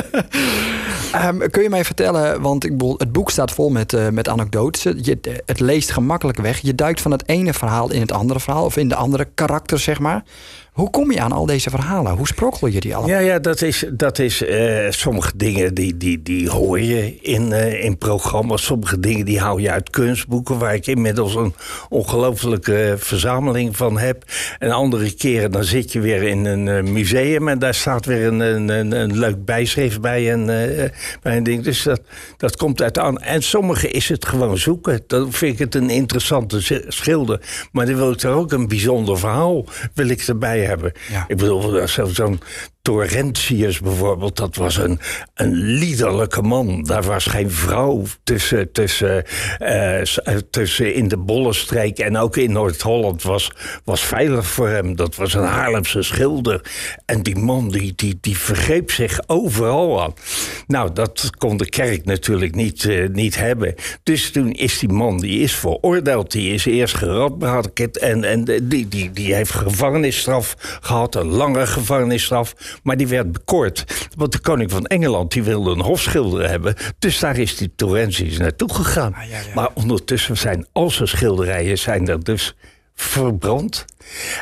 Ehm, 1.11 1.49
kun 1.49 1.63
je 1.63 1.69
mij 1.69 1.85
vertellen, 1.85 2.41
want 2.41 2.65
ik 2.65 2.71
bedoel, 2.71 2.95
het 2.97 3.11
boek 3.11 3.31
staat 3.31 3.51
vol 3.51 3.69
met, 3.69 3.93
eh, 3.93 4.09
met 4.09 4.29
anekdotes. 4.29 4.83
Je, 4.83 5.41
het 5.45 5.59
leest 5.59 5.91
gemakkelijk 5.91 6.37
weg. 6.37 6.59
Je 6.59 6.75
duikt 6.75 7.01
van 7.01 7.11
het 7.11 7.27
ene 7.27 7.53
verhaal 7.53 7.91
in 7.91 8.01
het 8.01 8.11
andere 8.11 8.39
verhaal. 8.39 8.65
Of 8.65 8.77
in 8.77 8.87
de 8.87 8.95
andere 8.95 9.27
karakter, 9.33 9.79
zeg 9.79 9.99
maar. 9.99 10.23
Hoe 10.71 10.89
kom 10.89 11.11
je 11.11 11.21
aan 11.21 11.31
al 11.31 11.45
deze 11.45 11.69
verhalen? 11.69 12.15
Hoe 12.15 12.27
sprokkelen 12.27 12.71
je 12.71 12.79
die 12.79 12.95
allemaal? 12.95 13.19
Ja, 13.19 13.25
ja, 13.25 13.39
dat 13.39 13.61
is, 13.61 13.85
dat 13.93 14.19
is 14.19 14.43
eh, 14.43 14.89
sommige 14.89 15.31
dingen 15.35 15.73
die, 15.73 15.97
die, 15.97 16.21
die 16.21 16.49
hoor 16.49 16.79
je 16.79 17.15
in, 17.21 17.51
eh, 17.51 17.83
in 17.83 17.97
programma's. 17.97 18.63
Sommige 18.63 18.99
dingen 18.99 19.25
die 19.25 19.39
hou 19.39 19.61
je 19.61 19.71
uit 19.71 19.89
kunstboeken, 19.89 20.57
waar 20.57 20.73
ik 20.73 20.87
inmiddels 20.87 21.35
een 21.35 21.53
ongelooflijke 21.89 22.95
verzameling 22.97 23.77
van 23.77 23.97
heb. 23.97 24.23
En 24.59 24.71
andere 24.71 25.13
keren 25.13 25.51
dan 25.51 25.63
zit 25.63 25.91
je 25.91 25.99
weer 25.99 26.23
in 26.23 26.45
een 26.45 26.67
eh, 26.67 26.83
museum 26.83 27.47
en 27.47 27.59
daar 27.59 27.73
staat 27.73 28.05
weer 28.05 28.27
een, 28.27 28.39
een, 28.39 28.91
een, 28.91 29.17
leuk 29.17 29.45
bijschrift 29.45 30.01
bij 30.01 30.33
een, 30.33 30.49
eh, 30.49 30.89
bij 31.21 31.37
een 31.37 31.43
ding. 31.43 31.63
Dus 31.63 31.83
dat, 31.83 32.01
dat 32.37 32.55
komt 32.55 32.81
uit 32.81 32.97
aan. 32.97 33.19
En 33.19 33.43
sommige 33.43 33.89
is 33.89 34.09
het 34.09 34.25
gewoon 34.25 34.57
zoeken. 34.57 35.01
Dan 35.07 35.31
vind 35.33 35.53
ik 35.53 35.59
het 35.59 35.75
een 35.75 35.89
interessante 35.89 36.83
schilder. 36.87 37.41
Maar 37.71 37.85
dan 37.85 37.95
wil 37.95 38.11
ik 38.11 38.21
er 38.21 38.31
ook 38.31 38.51
een 38.51 38.67
bijzonder 38.67 39.19
verhaal 39.19 39.65
wil 39.93 40.07
ik 40.07 40.21
erbij 40.21 40.59
hebben. 40.65 40.91
Ja. 41.09 41.25
Ik 41.27 41.37
bedoel, 41.37 41.87
zo- 41.87 42.05
zo'n 42.05 42.39
Torrentius 42.81 43.79
bijvoorbeeld, 43.79 44.35
dat 44.35 44.55
was 44.55 44.77
een, 44.77 44.99
een 45.33 45.53
liederlijke 45.53 46.41
man. 46.41 46.83
Daar 46.83 47.03
was 47.03 47.25
geen 47.25 47.51
vrouw 47.51 48.03
tussen, 48.23 48.71
tussen, 48.71 49.25
eh, 49.57 50.01
tussen 50.49 50.93
in 50.93 51.07
de 51.07 51.17
Bollenstreek 51.17 51.99
en 51.99 52.17
ook 52.17 52.37
in 52.37 52.51
Noord-Holland 52.51 53.23
was, 53.23 53.51
was 53.83 54.01
veilig 54.01 54.45
voor 54.45 54.67
hem. 54.67 54.95
Dat 54.95 55.15
was 55.15 55.33
een 55.33 55.43
Haarlemse 55.43 56.01
schilder. 56.01 56.61
En 57.05 57.21
die 57.23 57.37
man 57.37 57.69
die, 57.69 57.93
die, 57.95 58.17
die 58.21 58.37
vergreep 58.37 58.91
zich 58.91 59.19
overal 59.27 60.01
aan. 60.01 60.13
Nou, 60.67 60.93
dat 60.93 61.29
kon 61.37 61.57
de 61.57 61.69
kerk 61.69 62.05
natuurlijk 62.05 62.55
niet, 62.55 62.85
eh, 62.85 63.09
niet 63.09 63.35
hebben. 63.35 63.75
Dus 64.03 64.31
toen 64.31 64.51
is 64.51 64.79
die 64.79 64.89
man, 64.89 65.17
die 65.17 65.39
is 65.39 65.55
veroordeeld. 65.55 66.31
Die 66.31 66.53
is 66.53 66.65
eerst 66.65 66.95
geradbraakt 66.95 67.97
en, 67.97 68.23
en 68.23 68.43
die, 68.43 68.87
die, 68.87 69.11
die 69.11 69.33
heeft 69.35 69.51
gevangenisstraf 69.51 70.55
gehad. 70.81 71.15
Een 71.15 71.27
lange 71.27 71.67
gevangenisstraf. 71.67 72.53
Maar 72.83 72.97
die 72.97 73.07
werd 73.07 73.31
bekort. 73.31 74.07
Want 74.15 74.31
de 74.31 74.39
koning 74.39 74.71
van 74.71 74.85
Engeland 74.85 75.31
die 75.31 75.43
wilde 75.43 75.71
een 75.71 75.81
hofschilder 75.81 76.49
hebben. 76.49 76.75
Dus 76.99 77.19
daar 77.19 77.37
is 77.37 77.57
die 77.57 77.71
Torrentius 77.75 78.37
naartoe 78.37 78.73
gegaan. 78.73 79.13
ja, 79.17 79.23
ja. 79.23 79.53
Maar 79.55 79.69
ondertussen 79.73 80.37
zijn 80.37 80.65
al 80.71 80.89
zijn 80.89 81.07
schilderijen 81.07 81.77
zijn 81.77 82.07
er 82.07 82.23
dus 82.23 82.55
verbrand. 83.01 83.85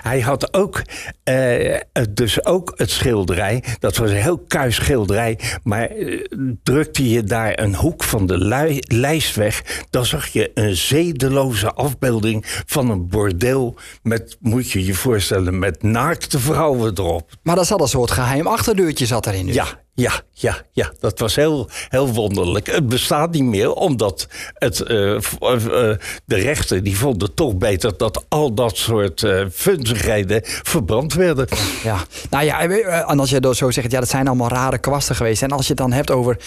Hij 0.02 0.22
had 0.22 0.54
ook, 0.54 0.82
eh, 1.24 1.78
dus 2.10 2.46
ook 2.46 2.74
het 2.76 2.90
schilderij. 2.90 3.64
Dat 3.80 3.98
was 3.98 4.10
een 4.10 4.16
heel 4.16 4.38
kuis 4.38 4.76
schilderij. 4.76 5.40
Maar 5.64 5.86
eh, 5.86 6.22
drukte 6.64 7.10
je 7.10 7.24
daar 7.24 7.60
een 7.60 7.76
hoek 7.76 8.04
van 8.04 8.26
de 8.26 8.38
lui- 8.38 8.80
lijst 8.88 9.36
weg... 9.36 9.84
dan 9.90 10.06
zag 10.06 10.28
je 10.28 10.52
een 10.54 10.76
zedeloze 10.76 11.74
afbeelding 11.74 12.46
van 12.66 12.90
een 12.90 13.08
bordeel... 13.08 13.76
met, 14.04 14.38
moet 14.40 14.72
je 14.72 14.86
je 14.86 14.94
voorstellen, 14.94 15.60
met 15.60 15.84
naakte 15.84 16.40
vrouwen 16.40 16.94
erop. 16.98 17.32
Maar 17.44 17.56
dat 17.56 17.68
zat 17.68 17.82
een 17.82 17.88
soort 17.88 18.12
geheim 18.12 18.48
achterdeurtje 18.48 19.06
zat 19.06 19.28
erin. 19.28 19.46
Dus. 19.46 19.56
Ja, 19.56 19.68
ja, 20.00 20.22
ja, 20.34 20.58
ja. 20.72 20.92
Dat 21.00 21.20
was 21.20 21.36
heel, 21.36 21.70
heel 21.90 22.08
wonderlijk. 22.08 22.68
Het 22.68 22.88
bestaat 22.88 23.32
niet 23.32 23.44
meer, 23.44 23.74
omdat 23.74 24.28
het, 24.54 24.82
eh, 24.82 25.16
eh, 25.16 25.22
eh, 25.42 25.98
de 26.26 26.36
rechter 26.36 26.84
die 26.84 26.98
vonden 26.98 27.34
toch 27.34 27.56
beter 27.56 27.98
dat 27.98 28.26
al 28.28 28.54
dat 28.54 28.78
soort 28.78 29.24
eh 29.24 29.46
funzigheden 29.52 30.42
verbrand 30.44 31.14
werden. 31.14 31.48
Ja, 31.84 31.98
nou 32.30 32.46
ja, 32.46 32.62
en 33.08 33.20
als 33.20 33.30
je 33.30 33.40
dan 33.40 33.56
zo 33.56 33.72
zegt, 33.72 33.92
ja, 33.92 34.00
dat 34.00 34.10
zijn 34.10 34.28
allemaal 34.28 34.50
rare 34.50 34.78
kwasten 34.78 35.16
geweest. 35.16 35.42
En 35.42 35.52
als 35.52 35.68
je 35.68 35.74
het 35.74 35.82
dan 35.82 35.92
hebt 35.92 36.12
over 36.12 36.38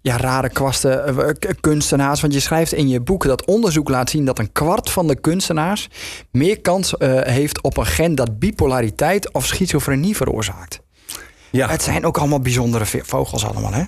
ja, 0.00 0.16
rare 0.16 0.48
kwasten, 0.48 1.36
kunstenaars. 1.60 2.20
Want 2.20 2.32
je 2.32 2.40
schrijft 2.40 2.72
in 2.72 2.88
je 2.88 3.00
boek 3.00 3.24
dat 3.24 3.44
onderzoek 3.44 3.88
laat 3.88 4.10
zien 4.10 4.24
dat 4.24 4.38
een 4.38 4.52
kwart 4.52 4.90
van 4.90 5.06
de 5.06 5.20
kunstenaars 5.20 5.88
meer 6.30 6.60
kans 6.60 6.94
heeft 7.22 7.62
op 7.62 7.76
een 7.76 7.86
gen 7.86 8.14
dat 8.14 8.38
bipolariteit 8.38 9.32
of 9.32 9.46
schizofrenie 9.46 10.16
veroorzaakt. 10.16 10.81
Ja, 11.52 11.68
Het 11.68 11.82
zijn 11.82 12.06
ook 12.06 12.18
allemaal 12.18 12.40
bijzondere 12.40 12.84
vogels 13.02 13.46
allemaal, 13.46 13.72
hè? 13.72 13.82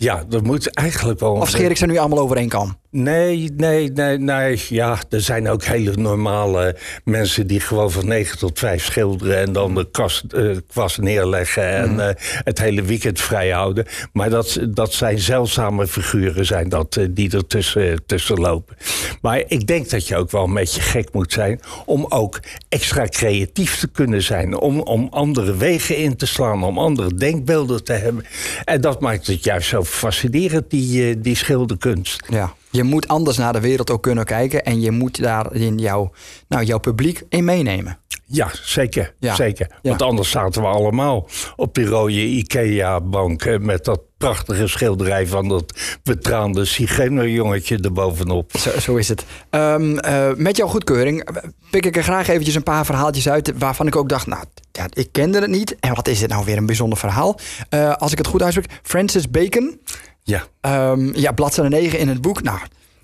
Ja, 0.00 0.24
dat 0.28 0.42
moet 0.42 0.70
eigenlijk 0.74 1.20
wel. 1.20 1.32
Of 1.32 1.48
scheer 1.48 1.70
ik 1.70 1.76
ze 1.76 1.86
nu 1.86 1.96
allemaal 1.98 2.18
over 2.18 2.36
één 2.36 2.48
kam? 2.48 2.76
Nee, 2.90 3.52
nee, 3.56 3.90
nee, 3.92 4.18
nee. 4.18 4.62
Ja, 4.68 4.98
er 5.10 5.20
zijn 5.20 5.48
ook 5.48 5.64
hele 5.64 5.92
normale 5.96 6.76
mensen 7.04 7.46
die 7.46 7.60
gewoon 7.60 7.90
van 7.90 8.06
9 8.06 8.38
tot 8.38 8.58
5 8.58 8.84
schilderen 8.84 9.36
en 9.38 9.52
dan 9.52 9.74
de 9.74 9.90
kast, 9.90 10.24
eh, 10.32 10.56
kwast 10.68 10.98
neerleggen 10.98 11.68
en 11.76 11.90
Mhm. 11.90 12.00
eh, 12.00 12.14
het 12.44 12.58
hele 12.58 12.82
weekend 12.82 13.20
vrij 13.20 13.50
houden. 13.50 13.86
Maar 14.12 14.30
dat, 14.30 14.58
dat 14.68 14.92
zijn 14.92 15.18
zeldzame 15.18 15.86
figuren 15.86 16.46
zijn 16.46 16.68
dat, 16.68 16.96
eh, 16.96 17.06
die 17.10 17.30
er 17.36 17.46
tussen, 17.46 18.02
tussen 18.06 18.36
lopen. 18.40 18.76
Maar 19.22 19.42
ik 19.46 19.66
denk 19.66 19.90
dat 19.90 20.08
je 20.08 20.16
ook 20.16 20.30
wel 20.30 20.44
een 20.44 20.54
beetje 20.54 20.80
gek 20.80 21.12
moet 21.12 21.32
zijn 21.32 21.60
om 21.86 22.06
ook 22.08 22.40
extra 22.68 23.06
creatief 23.06 23.78
te 23.78 23.88
kunnen 23.88 24.22
zijn. 24.22 24.58
Om, 24.60 24.80
om 24.80 25.06
andere 25.10 25.56
wegen 25.56 25.96
in 25.96 26.16
te 26.16 26.26
slaan, 26.26 26.64
om 26.64 26.78
andere 26.78 27.14
denkbeelden 27.14 27.84
te 27.84 27.92
hebben. 27.92 28.24
En 28.64 28.80
dat 28.80 29.00
maakt 29.00 29.26
het 29.26 29.44
juist 29.44 29.68
zo 29.68 29.82
fascinerend, 29.88 30.70
die, 30.70 31.08
eh, 31.08 31.16
die 31.18 31.36
schilderkunst. 31.36 32.24
Ja. 32.28 32.54
Je 32.70 32.82
moet 32.82 33.08
anders 33.08 33.36
naar 33.36 33.52
de 33.52 33.60
wereld 33.60 33.90
ook 33.90 34.02
kunnen 34.02 34.24
kijken. 34.24 34.64
En 34.64 34.80
je 34.80 34.90
moet 34.90 35.22
daar 35.22 35.54
in 35.54 35.78
jouw, 35.78 36.12
nou, 36.48 36.64
jouw 36.64 36.78
publiek 36.78 37.22
in 37.28 37.44
meenemen. 37.44 37.98
Ja, 38.30 38.50
zeker. 38.62 39.14
Ja. 39.18 39.34
zeker. 39.34 39.78
Want 39.82 40.02
anders 40.02 40.30
zaten 40.30 40.62
we 40.62 40.68
allemaal 40.68 41.28
op 41.56 41.74
die 41.74 41.86
rode 41.86 42.12
IKEA-bank... 42.12 43.58
met 43.58 43.84
dat 43.84 44.00
prachtige 44.18 44.66
schilderij 44.66 45.26
van 45.26 45.48
dat 45.48 45.98
betraande 46.02 46.64
zigeunerjongetje 46.64 47.78
erbovenop. 47.78 48.56
Zo, 48.58 48.78
zo 48.78 48.96
is 48.96 49.08
het. 49.08 49.24
Ehm, 49.50 49.98
eh, 49.98 50.28
met 50.36 50.56
jouw 50.56 50.68
goedkeuring 50.68 51.24
eh, 51.24 51.42
pik 51.70 51.86
ik 51.86 51.96
er 51.96 52.02
graag 52.02 52.28
eventjes 52.28 52.54
een 52.54 52.62
paar 52.62 52.84
verhaaltjes 52.84 53.28
uit... 53.28 53.52
waarvan 53.58 53.86
ik 53.86 53.96
ook 53.96 54.08
dacht, 54.08 54.26
nou, 54.26 54.44
ja, 54.72 54.86
ik 54.92 55.08
kende 55.12 55.40
het 55.40 55.50
niet. 55.50 55.76
En 55.80 55.94
wat 55.94 56.08
is 56.08 56.18
dit 56.18 56.28
nou 56.28 56.44
weer 56.44 56.56
een 56.56 56.66
bijzonder 56.66 56.98
verhaal? 56.98 57.38
Eh, 57.68 57.94
als 57.94 58.12
ik 58.12 58.18
het 58.18 58.26
goed 58.26 58.42
uitspreek, 58.42 58.80
Francis 58.82 59.30
Bacon... 59.30 59.80
Ja, 60.22 60.46
Ehm, 60.60 61.18
ja, 61.18 61.32
bladzijde 61.32 61.70
9 61.76 61.98
in 61.98 62.08
het 62.08 62.20
boek. 62.20 62.42
Nou, 62.42 62.58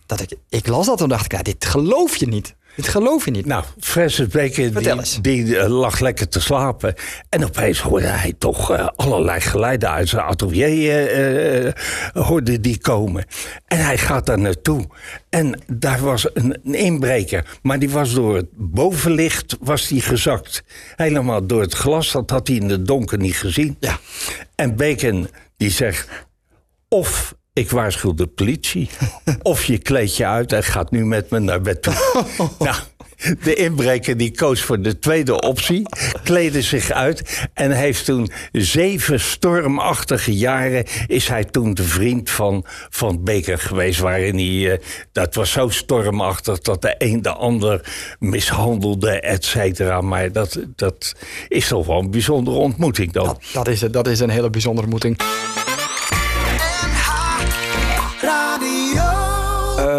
dat 0.07 0.21
ik, 0.21 0.33
ik 0.49 0.67
las 0.67 0.87
dat 0.87 1.01
en 1.01 1.09
dacht 1.09 1.25
ik, 1.25 1.33
ja, 1.33 1.43
dit 1.43 1.65
geloof 1.65 2.17
je 2.17 2.27
niet. 2.27 2.55
Dit 2.77 2.89
geloof 2.89 3.25
je 3.25 3.31
niet. 3.31 3.47
nou, 3.47 3.65
Francis 3.81 4.27
Bacon 4.27 4.73
Vertel 4.73 4.83
die, 4.83 4.91
eens. 4.91 5.19
die 5.23 5.59
eh, 5.59 5.69
lag 5.69 6.01
lekker 6.01 6.29
te 6.29 6.41
slapen. 6.41 6.95
En 7.29 7.45
opeens 7.45 7.81
hoorde 7.81 8.07
hij 8.07 8.35
toch 8.39 8.71
eh, 8.71 8.89
allerlei 8.97 9.41
geluiden 9.41 9.91
uit 9.91 10.09
zijn 10.09 10.23
atelier 10.23 10.83
hoorde 12.13 12.61
die 12.61 12.79
komen. 12.79 13.25
En 13.67 13.85
hij 13.85 13.99
gaat 13.99 14.27
daar 14.27 14.39
naartoe. 14.39 14.87
En 15.31 15.61
daar 15.67 16.01
was 16.01 16.27
een, 16.35 16.59
een 16.65 16.75
inbreker. 16.75 17.59
Maar 17.63 17.79
die 17.79 17.91
was 17.91 18.15
door 18.15 18.37
het 18.37 18.49
bovenlicht 18.53 19.57
was 19.61 19.89
die 19.89 20.01
gezakt. 20.01 20.63
Helemaal 20.97 21.47
door 21.47 21.61
het 21.61 21.75
glas. 21.75 22.13
Dat 22.13 22.31
had 22.31 22.47
hij 22.49 22.57
in 22.57 22.71
het 22.71 22.87
donker 22.87 23.19
niet 23.19 23.37
gezien. 23.37 23.77
Ja. 23.81 23.99
En 24.55 24.77
Bacon 24.77 25.29
die 25.57 25.71
zegt... 25.71 26.09
Of 26.89 27.35
ik 27.55 27.71
waarschuw 27.71 28.15
de 28.15 28.27
politie. 28.27 28.89
of 29.43 29.65
je 29.65 29.79
kleed 29.79 30.17
je 30.17 30.27
uit 30.27 30.53
en 30.53 30.63
gaat 30.63 30.91
nu 30.91 31.05
met 31.05 31.31
me 31.31 31.39
naar 31.39 31.61
bed 31.61 31.83
toe. 31.83 31.95
nou, 32.59 32.77
de 33.43 33.55
inbreker 33.55 34.17
die 34.17 34.31
koos 34.31 34.63
voor 34.63 34.83
de 34.83 34.99
tweede 34.99 35.41
optie. 35.41 35.89
Kleedde 36.25 36.63
zich 36.63 36.91
uit. 36.91 37.49
En 37.53 37.71
heeft 37.71 38.05
toen 38.05 38.31
zeven 38.53 39.21
stormachtige 39.21 40.37
jaren... 40.37 40.85
is 41.07 41.29
hij 41.29 41.45
toen 41.45 41.75
de 41.75 41.83
vriend 41.83 42.31
van, 42.31 42.65
van 42.91 43.25
Baker 43.25 43.59
geweest. 43.59 44.01
Waarin 44.01 44.35
hij... 44.35 44.73
eh, 44.73 44.79
dat 45.13 45.35
was 45.35 45.51
zo 45.51 45.69
stormachtig 45.69 46.59
dat 46.59 46.83
de 46.83 46.95
een 46.99 47.23
de 47.23 47.33
ander 47.33 47.93
mishandelde, 48.19 49.21
et 49.21 49.45
cetera. 49.45 50.01
Maar 50.01 50.33
dat, 50.33 50.59
dat 50.77 51.15
is 51.49 51.69
toch 51.69 51.87
wel 51.87 51.99
een 51.99 52.11
bijzondere 52.11 52.57
ontmoeting 52.57 53.13
dan. 53.13 53.27
Dat, 53.27 53.43
dat, 53.53 53.69
is 53.69 53.81
dat 53.81 54.09
is 54.09 54.21
een 54.21 54.31
hele 54.31 54.51
bijzondere 54.51 54.87
ontmoeting. 54.87 55.19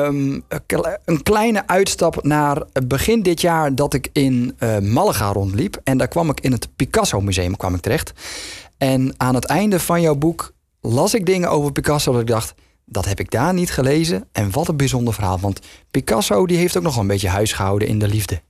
Ehm, 0.05 0.39
een 0.47 0.65
kle- 0.65 0.99
een 1.05 1.23
kleine 1.23 1.67
uitstap 1.67 2.23
naar 2.23 2.63
begin 2.87 3.21
dit 3.21 3.41
jaar 3.41 3.75
dat 3.75 3.93
ik 3.93 4.09
in 4.13 4.55
eh, 4.57 4.77
Malaga 4.77 5.31
rondliep. 5.31 5.81
En 5.83 5.97
daar 5.97 6.07
kwam 6.07 6.29
ik 6.29 6.39
in 6.39 6.51
het 6.51 6.75
Picasso 6.75 7.21
Museum 7.21 7.57
kwam 7.57 7.75
ik 7.75 7.81
terecht. 7.81 8.13
En 8.77 9.13
aan 9.17 9.35
het 9.35 9.45
einde 9.45 9.79
van 9.79 10.01
jouw 10.01 10.15
boek 10.15 10.53
las 10.81 11.13
ik 11.13 11.25
dingen 11.25 11.49
over 11.49 11.71
Picasso 11.71 12.11
dat 12.11 12.21
ik 12.21 12.27
dacht... 12.27 12.53
dat 12.85 13.05
heb 13.05 13.19
ik 13.19 13.31
daar 13.31 13.53
niet 13.53 13.71
gelezen. 13.71 14.27
En 14.31 14.51
wat 14.51 14.67
een 14.67 14.77
bijzonder 14.77 15.13
verhaal. 15.13 15.39
Want 15.39 15.59
Picasso 15.91 16.45
die 16.45 16.57
heeft 16.57 16.77
ook 16.77 16.83
nog 16.83 16.97
een 16.97 17.07
beetje 17.07 17.29
huis 17.29 17.53
gehouden 17.53 17.87
in 17.87 17.99
de 17.99 18.07
liefde. 18.07 18.41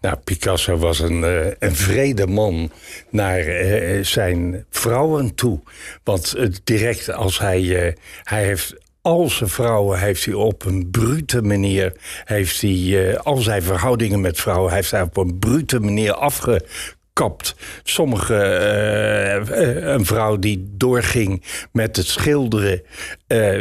Nou, 0.00 0.16
Picasso 0.16 0.76
was 0.76 0.98
een, 0.98 1.24
eh, 1.24 1.46
een 1.58 1.76
vrede 1.76 2.26
man 2.26 2.70
naar 3.10 3.38
eh, 3.38 4.04
zijn 4.04 4.64
vrouwen 4.70 5.34
toe. 5.34 5.60
Want 6.04 6.34
direct 6.64 7.12
als 7.12 7.38
hij, 7.38 7.94
hij 8.22 8.44
heeft 8.44 8.74
al 9.02 9.28
zijn 9.30 9.50
vrouwen 9.50 9.98
heeft 9.98 10.24
hij 10.24 10.34
op 10.34 10.64
een 10.64 10.90
brute 10.90 11.42
manier, 11.42 11.92
heeft 12.24 12.60
hij, 12.60 13.10
eh, 13.10 13.18
al 13.18 13.36
zijn 13.36 13.62
verhoudingen 13.62 14.20
met 14.20 14.40
vrouwen, 14.40 14.72
heeft 14.72 14.90
hij 14.90 15.02
op 15.02 15.16
een 15.16 15.38
brute 15.38 15.80
manier 15.80 16.12
afgekapt. 16.12 17.54
Sommige, 17.82 18.34
eh, 18.34 19.36
eh, 19.36 19.92
een 19.94 20.04
vrouw 20.04 20.38
die 20.38 20.70
doorging 20.76 21.42
met 21.72 21.96
het 21.96 22.06
schilderen, 22.06 22.82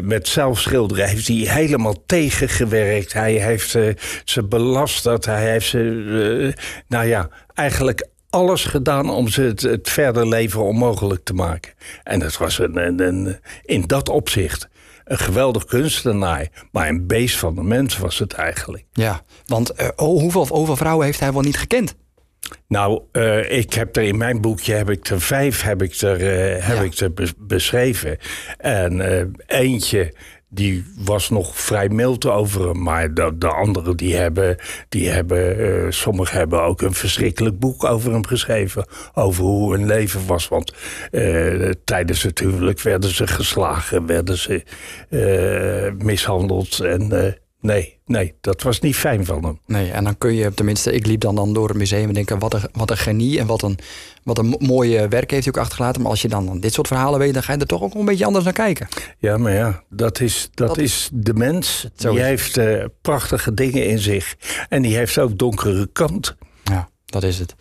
met 0.03 0.27
zelf 0.27 0.59
schilderen, 0.59 1.07
heeft 1.07 1.27
hij 1.27 1.35
helemaal 1.37 2.05
tegengewerkt. 2.05 3.13
Hij 3.13 3.33
heeft 3.33 3.75
eh, 3.75 3.93
ze 4.23 4.43
belasterd, 4.43 5.25
hij 5.25 5.51
heeft 5.51 5.67
ze, 5.67 6.53
nou 6.87 7.05
ja, 7.05 7.29
eigenlijk 7.53 8.07
alles 8.29 8.65
gedaan 8.65 9.09
om 9.09 9.27
ze 9.27 9.41
het, 9.41 9.89
verder 9.89 10.27
leven 10.27 10.63
onmogelijk 10.63 11.23
te 11.23 11.33
maken. 11.33 11.73
En 12.03 12.19
dat 12.19 12.37
was 12.37 12.59
een, 12.59 12.99
een, 12.99 13.39
in 13.63 13.81
dat 13.81 14.09
opzicht 14.09 14.69
een 15.09 15.17
geweldig 15.17 15.65
kunstenaar, 15.65 16.47
maar 16.71 16.87
een 16.87 17.07
beest 17.07 17.37
van 17.37 17.55
de 17.55 17.63
mens 17.63 17.97
was 17.97 18.19
het 18.19 18.33
eigenlijk. 18.33 18.85
Ja, 18.91 19.21
want 19.45 19.69
eh, 19.69 19.87
oh, 19.95 20.19
hoeveel, 20.21 20.47
hoeveel 20.47 20.75
vrouwen 20.75 21.05
heeft 21.05 21.19
hij 21.19 21.33
wel 21.33 21.41
niet 21.41 21.57
gekend? 21.57 21.95
Nou, 22.67 23.01
eh, 23.11 23.57
ik 23.57 23.73
heb 23.73 23.95
er 23.95 24.03
in 24.03 24.17
mijn 24.17 24.41
boekje 24.41 24.73
heb 24.73 24.89
ik 24.89 25.07
er 25.07 25.21
vijf 25.21 25.61
heb 25.61 25.81
ik 25.81 25.95
er, 25.95 26.15
eh, 26.55 26.65
heb 26.65 26.75
Ja. 26.77 26.81
ik 26.83 26.93
er 26.95 27.13
bes- 27.13 27.33
beschreven. 27.37 28.17
En 28.57 29.01
eentje 29.45 30.13
die 30.49 30.85
was 30.97 31.29
nog 31.29 31.57
vrij 31.59 31.89
mild 31.89 32.25
over 32.25 32.67
hem. 32.67 32.81
Maar 32.83 33.13
de, 33.13 33.37
de 33.37 33.47
anderen 33.47 33.97
die 33.97 34.15
hebben, 34.15 34.55
die 34.89 35.09
hebben 35.09 35.59
eh, 35.59 35.91
sommigen 35.91 36.37
hebben 36.37 36.61
ook 36.61 36.81
een 36.81 36.93
verschrikkelijk 36.93 37.59
boek 37.59 37.83
over 37.83 38.11
hem 38.11 38.25
geschreven. 38.25 38.85
Over 39.13 39.43
hoe 39.43 39.73
hun 39.73 39.85
leven 39.85 40.27
was. 40.27 40.47
Want 40.47 40.73
eh, 41.11 41.69
tijdens 41.83 42.23
het 42.23 42.39
huwelijk 42.39 42.81
werden 42.81 43.09
ze 43.09 43.27
geslagen, 43.27 44.05
werden 44.05 44.37
ze 44.37 44.63
eh, 45.09 46.05
mishandeld. 46.05 46.79
En 46.79 47.37
nee, 47.61 47.97
nee, 48.05 48.33
dat 48.41 48.61
was 48.61 48.79
niet 48.79 48.95
fijn 48.95 49.25
van 49.25 49.43
hem. 49.43 49.59
Nee, 49.65 49.91
en 49.91 50.03
dan 50.03 50.17
kun 50.17 50.33
je, 50.33 50.53
tenminste, 50.53 50.91
ik 50.93 51.05
liep 51.05 51.21
dan, 51.21 51.35
dan 51.35 51.53
door 51.53 51.67
het 51.67 51.77
museum 51.77 52.07
en 52.07 52.13
denken, 52.13 52.39
wat 52.39 52.53
een, 52.53 52.61
wat 52.71 52.89
een 52.91 52.97
genie 52.97 53.39
en 53.39 53.45
wat 53.47 53.61
een, 53.61 53.77
wat 54.23 54.37
een 54.37 54.45
mo- 54.45 54.57
mooie 54.59 55.07
werk 55.07 55.31
heeft 55.31 55.43
hij 55.45 55.53
ook 55.53 55.59
achtergelaten. 55.61 56.01
Maar 56.01 56.11
als 56.11 56.21
je 56.21 56.27
dan, 56.27 56.45
dan 56.45 56.59
dit 56.59 56.73
soort 56.73 56.87
verhalen 56.87 57.19
weet, 57.19 57.33
dan 57.33 57.43
ga 57.43 57.53
je 57.53 57.59
er 57.59 57.65
toch 57.67 57.81
ook 57.81 57.93
een 57.93 58.05
beetje 58.05 58.25
anders 58.25 58.43
naar 58.45 58.53
kijken. 58.53 58.87
Ja, 59.17 59.37
maar 59.37 59.53
ja, 59.53 59.83
dat 59.89 60.19
is, 60.19 60.49
dat 60.53 60.67
Dat- 60.67 60.77
is 60.77 61.09
de 61.13 61.33
mens. 61.33 61.87
Die 61.95 62.21
heeft 62.21 62.57
eh, 62.57 62.85
prachtige 63.01 63.53
dingen 63.53 63.85
in 63.87 63.99
zich. 63.99 64.35
En 64.69 64.81
die 64.81 64.95
heeft 64.95 65.17
ook 65.19 65.37
donkere 65.37 65.89
kant. 65.93 66.35
Dat 67.09 67.23
is 67.23 67.39
het. 67.39 67.55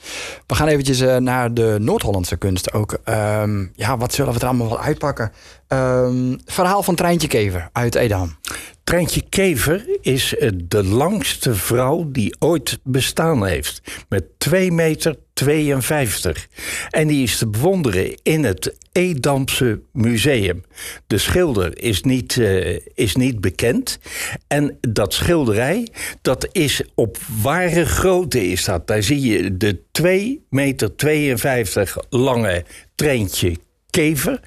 We 0.46 0.54
gaan 0.54 0.68
eventjes 0.68 1.00
eh, 1.00 1.16
naar 1.16 1.54
de 1.54 1.76
Noord-Hollandse 1.80 2.36
kunst 2.36 2.72
ook. 2.72 2.98
Ehm, 3.04 3.66
ja, 3.74 3.96
wat 3.96 4.14
zullen 4.14 4.32
we 4.32 4.40
er 4.40 4.46
allemaal 4.46 4.68
wel 4.68 4.80
uitpakken? 4.80 5.32
Ehm, 5.66 6.36
verhaal 6.44 6.82
van 6.82 6.94
Treintje 6.94 7.28
Kever 7.28 7.68
uit 7.72 7.94
Edam. 7.94 8.36
Treintje 8.84 9.22
Kever 9.28 9.98
is 10.00 10.36
eh, 10.36 10.50
de 10.54 10.84
langste 10.84 11.54
vrouw 11.54 12.10
die 12.10 12.36
ooit 12.38 12.78
bestaan 12.82 13.46
heeft. 13.46 13.82
Met 14.08 14.24
2 14.38 14.72
meter 14.72 15.16
52. 15.32 16.48
En 16.90 17.08
die 17.08 17.22
is 17.22 17.38
te 17.38 17.46
bewonderen 17.46 18.18
in 18.22 18.44
het 18.44 18.76
Edamse 18.98 19.80
Museum. 19.92 20.64
De 21.06 21.18
schilder 21.18 21.82
is 21.82 22.02
niet, 22.02 22.38
eh, 22.38 22.78
is 22.94 23.16
niet 23.16 23.40
bekend. 23.40 23.98
En 24.46 24.78
dat 24.80 25.14
schilderij, 25.14 25.88
dat 26.22 26.48
is 26.52 26.82
op 26.94 27.18
ware 27.42 27.84
grootte 27.84 28.50
is 28.50 28.64
dat. 28.64 28.86
Daar 28.86 29.02
zie 29.02 29.20
je 29.20 29.56
de 29.56 29.82
2 29.92 30.46
meter 30.50 30.96
52 30.96 31.96
lange 32.10 32.64
Treintje 32.94 33.56
Kever. 33.90 34.40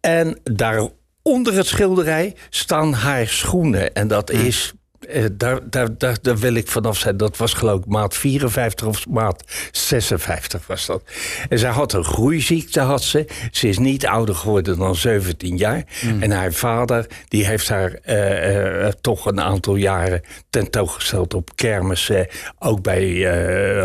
En 0.00 0.38
daar 0.42 0.88
onder 1.22 1.54
het 1.54 1.66
schilderij 1.66 2.34
staan 2.50 2.92
haar 2.92 3.26
schoenen. 3.26 3.94
En 3.94 4.08
dat 4.08 4.30
is. 4.30 4.72
Eh, 5.10 5.24
daar, 5.32 5.70
daar, 5.70 5.98
daar, 5.98 6.16
daar 6.22 6.38
wil 6.38 6.54
ik 6.54 6.68
vanaf 6.68 6.98
zijn. 6.98 7.16
Dat 7.16 7.36
was 7.36 7.52
geloof 7.54 7.78
ik 7.78 7.86
maat 7.86 8.16
54 8.16 8.86
of 8.86 9.08
maat 9.08 9.44
56 9.72 10.66
was 10.66 10.86
dat. 10.86 11.02
En 11.48 11.58
zij 11.58 11.70
had 11.70 11.92
een 11.92 12.04
groeiziekte, 12.04 12.80
had 12.80 13.02
ze. 13.02 13.26
Ze 13.50 13.68
is 13.68 13.78
niet 13.78 14.06
ouder 14.06 14.34
geworden 14.34 14.78
dan 14.78 14.94
17 14.96 15.56
jaar. 15.56 15.84
En 16.20 16.30
haar 16.30 16.52
vader, 16.52 17.06
die 17.28 17.46
heeft 17.46 17.68
haar 17.68 17.92
eh, 17.92 18.86
eh, 18.86 18.92
toch 19.00 19.26
een 19.26 19.40
aantal 19.40 19.76
jaren 19.76 20.22
tentoongesteld 20.50 21.34
op 21.34 21.50
kermissen. 21.54 22.26
Ook 22.58 22.82
bij 22.82 23.08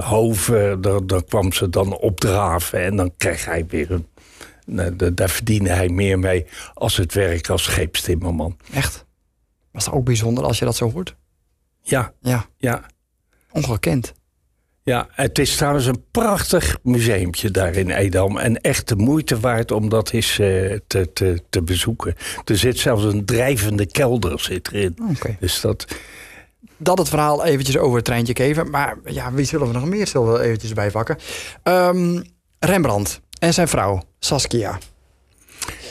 Hoven, 0.04 0.82
daar, 0.82 1.06
daar 1.08 1.24
kwam 1.24 1.54
ze 1.54 1.70
dan 1.70 1.98
opdraven. 1.98 2.84
En 2.84 2.96
dan 2.96 3.14
kreeg 3.18 3.46
hij 3.46 3.66
weer 3.68 3.92
een 3.92 4.08
Nou, 4.68 4.96
da- 4.96 5.10
daar 5.10 5.30
verdiende 5.30 5.70
hij 5.70 5.90
meer 5.90 6.20
mee 6.20 6.46
als 6.74 6.98
het 6.98 7.14
werk 7.14 7.50
als 7.50 7.64
scheepstimmerman. 7.64 8.58
Echt? 8.74 9.06
Was 9.76 9.86
dat 9.86 9.94
ook 9.94 10.06
bijzonder 10.06 10.44
als 10.44 10.60
je 10.60 10.66
dat 10.66 10.76
zo 10.76 10.92
hoort? 10.92 11.16
Ja, 11.82 12.14
Ja, 12.22 12.46
ja. 12.58 12.86
ongekend. 13.52 14.14
Ja, 14.84 15.08
het 15.12 15.40
is 15.40 15.56
trouwens 15.56 15.86
een 15.86 16.04
prachtig 16.12 16.78
museumpje 16.84 17.52
daar 17.52 17.76
in 17.76 17.90
Edam. 17.90 18.38
En 18.38 18.62
echt 18.62 18.88
de 18.88 18.96
moeite 18.96 19.40
waard 19.40 19.72
om 19.72 19.90
dat 19.90 20.12
eens 20.12 20.40
eh, 20.40 20.80
te, 20.88 21.14
te, 21.14 21.42
te 21.50 21.62
bezoeken. 21.64 22.16
Er 22.46 22.58
zit 22.58 22.80
zelfs 22.80 23.04
een 23.04 23.26
drijvende 23.26 23.86
kelder 23.86 24.40
zit 24.40 24.72
erin. 24.72 24.98
Oké. 25.12 25.38
Dus 25.40 25.62
dat, 25.62 25.86
Dat 26.78 26.98
het 26.98 27.10
verhaal 27.10 27.46
eventjes 27.46 27.78
over 27.78 27.96
het 27.96 28.06
treintje 28.06 28.34
keven. 28.34 28.70
Maar 28.70 28.98
ja, 29.06 29.34
wie 29.34 29.46
zullen 29.46 29.68
we 29.68 29.74
nog 29.74 29.86
meer 29.86 30.08
zullen 30.08 30.34
we 30.34 30.40
eventjes 30.40 30.74
bijpakken? 30.74 31.18
Ehm, 31.64 32.22
Rembrandt 32.60 33.22
en 33.40 33.54
zijn 33.54 33.68
vrouw, 33.68 34.02
Saskia. 34.20 34.80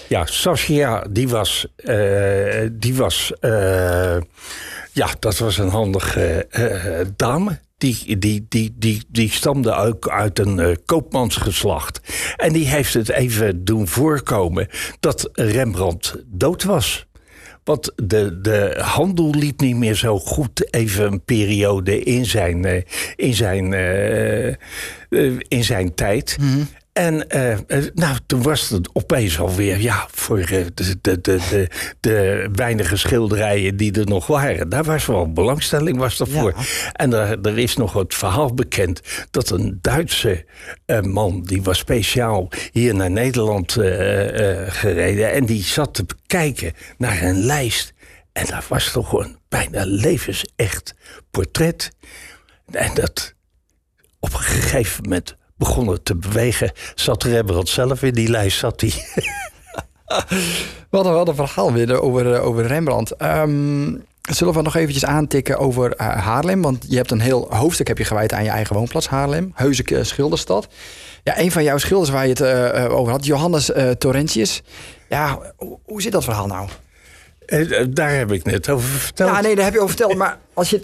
Ja, 0.09 0.27
Saskia, 0.27 1.07
die 1.11 1.29
was. 1.29 1.67
eh, 1.77 2.69
die 2.73 2.95
was 2.95 3.33
eh, 3.41 4.17
ja, 4.93 5.09
dat 5.19 5.39
was 5.39 5.59
een 5.59 5.69
handige 5.69 6.47
eh, 6.51 7.07
dame. 7.17 7.63
Die, 7.79 8.19
die, 8.19 8.47
die, 8.49 8.75
die, 8.79 9.05
die 9.09 9.31
stamde 9.31 9.75
ook 9.75 10.09
uit 10.09 10.39
een 10.39 10.79
koopmansgeslacht. 10.85 12.01
En 12.37 12.53
die 12.53 12.67
heeft 12.67 12.95
het 12.95 13.09
even 13.09 13.65
doen 13.65 13.89
voorkomen 13.89 14.69
dat 15.01 15.31
Rembrandt 15.33 16.15
dood 16.27 16.63
was. 16.65 17.07
Want 17.65 17.93
de, 17.97 18.41
de 18.41 18.79
handel 18.83 19.31
liep 19.31 19.61
niet 19.61 19.77
meer 19.77 19.95
zo 19.95 20.19
goed. 20.19 20.75
Even 20.75 21.13
een 21.13 21.25
periode 21.25 22.03
in 22.03 22.27
zijn, 22.27 22.85
in 23.17 23.35
zijn, 23.35 23.73
in 25.49 25.65
zijn 25.65 25.95
tijd. 25.95 26.37
En 26.95 27.29
eh, 27.29 27.53
eh, 27.53 27.85
nou, 27.95 28.17
toen 28.27 28.43
was 28.43 28.69
het 28.69 28.89
opeens 28.93 29.39
alweer, 29.39 29.81
ja, 29.81 30.09
voor 30.11 30.39
eh, 30.39 30.47
de, 30.75 30.97
de, 31.01 31.21
de, 31.21 31.21
de, 31.21 31.69
de 32.01 32.49
weinige 32.53 32.97
schilderijen 32.97 33.77
die 33.77 33.93
er 33.93 34.07
nog 34.07 34.27
waren. 34.27 34.69
Daar 34.69 34.85
was 34.85 35.07
wel 35.07 35.33
belangstelling 35.33 35.97
was. 35.97 36.21
En 36.93 37.13
er, 37.13 37.41
er 37.43 37.59
is 37.59 37.77
nog 37.77 37.93
het 37.93 38.15
verhaal 38.15 38.55
bekend 38.55 39.01
dat 39.31 39.51
een 39.51 39.79
Duitse 39.81 40.45
man, 41.03 41.43
die 41.43 41.63
was 41.63 41.79
speciaal 41.79 42.49
hier 42.73 42.95
naar 42.95 43.11
Nederland 43.11 43.73
gereden. 44.67 45.33
En 45.33 45.47
die 45.47 45.63
zat 45.63 45.95
te 45.95 46.07
kijken 46.27 46.73
naar 46.99 47.23
een 47.23 47.45
lijst. 47.45 47.93
En 48.33 48.47
daar 48.47 48.65
was 48.69 48.93
toch 48.93 49.13
een 49.13 49.37
bijna 49.49 49.85
levensecht 49.85 50.95
portret. 51.31 51.91
En 52.71 52.95
dat 52.95 53.35
op 54.19 54.33
een 54.33 54.41
gegeven 54.41 55.03
moment 55.03 55.37
begon 55.65 55.89
het 55.89 56.05
te 56.05 56.17
bewegen. 56.17 56.73
Zat 56.95 57.23
Rembrandt 57.23 57.69
zelf 57.69 58.03
in 58.03 58.15
die 58.15 58.29
lijst, 58.29 58.59
zat 58.59 58.81
hij. 58.81 58.93
We 60.91 60.97
hadden 61.01 61.13
wel 61.13 61.29
een 61.29 61.35
verhaal 61.35 61.73
weer 61.73 62.01
over, 62.01 62.35
eh, 62.35 62.45
over 62.47 62.67
Rembrandt. 62.67 63.11
Ehm, 63.11 63.97
zullen 64.21 64.55
we 64.55 64.63
nog 64.63 64.75
eventjes 64.77 65.05
aantikken 65.05 65.59
over 65.59 65.93
eh, 65.93 66.25
Haarlem? 66.25 66.63
Want 66.63 66.85
je 66.89 66.97
hebt 66.97 67.11
een 67.11 67.21
heel 67.21 67.47
hoofdstuk 67.55 67.89
heb 67.89 67.99
je 67.99 68.05
gewijd 68.05 68.33
aan 68.33 68.45
je 68.45 68.51
eigen 68.51 68.77
woonplaats 68.77 69.09
Haarlem. 69.09 69.53
Heusek 69.55 69.91
eh, 69.91 70.03
Schilderstad. 70.03 70.69
Ja, 71.23 71.39
een 71.39 71.53
van 71.53 71.63
jouw 71.63 71.79
schilders 71.79 72.11
waar 72.11 72.23
je 72.25 72.31
het 72.31 72.41
eh, 72.41 72.85
eh, 72.85 72.93
over 72.93 73.13
had, 73.13 73.25
Johannes 73.27 73.73
eh, 73.73 73.91
Torrentius. 73.91 74.63
Ja, 75.09 75.39
hoe, 75.57 75.79
hoe 75.85 76.03
zit 76.03 76.13
dat 76.13 76.25
verhaal 76.25 76.47
nou? 76.47 76.69
Eh, 77.47 77.81
eh, 77.81 77.87
Daar 77.91 78.15
heb 78.15 78.33
ik 78.33 78.45
net 78.45 78.69
over 78.69 78.89
verteld. 78.89 79.31
Ja, 79.31 79.41
nee, 79.41 79.55
daar 79.55 79.65
heb 79.65 79.75
je 79.75 79.81
over 79.81 79.95
verteld. 79.97 80.17
Maar 80.17 80.39
als 80.55 80.71
je... 80.71 80.83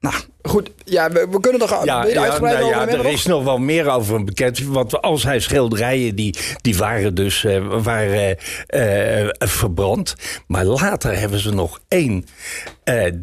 Nou, 0.00 0.14
goed. 0.48 0.70
Ja, 0.84 1.10
we, 1.10 1.26
we 1.30 1.40
kunnen 1.40 1.60
toch 1.60 1.84
Ja, 1.84 2.06
ja, 2.06 2.22
uitgebreid 2.22 2.58
nou 2.58 2.74
over 2.74 2.86
ja, 2.86 2.88
er 2.88 2.96
nog? 2.96 3.12
is 3.12 3.26
nog 3.26 3.44
wel 3.44 3.58
meer 3.58 3.90
over 3.90 4.14
hem 4.14 4.24
bekend. 4.24 4.62
Want 4.62 5.02
al 5.02 5.18
zijn 5.18 5.42
schilderijen 5.42 6.16
die, 6.16 6.36
die 6.60 6.76
waren 6.76 7.14
dus 7.14 7.44
eh, 7.44 7.82
waren, 7.82 8.38
eh, 8.66 9.20
eh, 9.22 9.30
verbrand. 9.38 10.14
Maar 10.46 10.64
later 10.64 11.18
hebben 11.18 11.38
ze 11.38 11.54
nog 11.54 11.80
één 11.88 12.24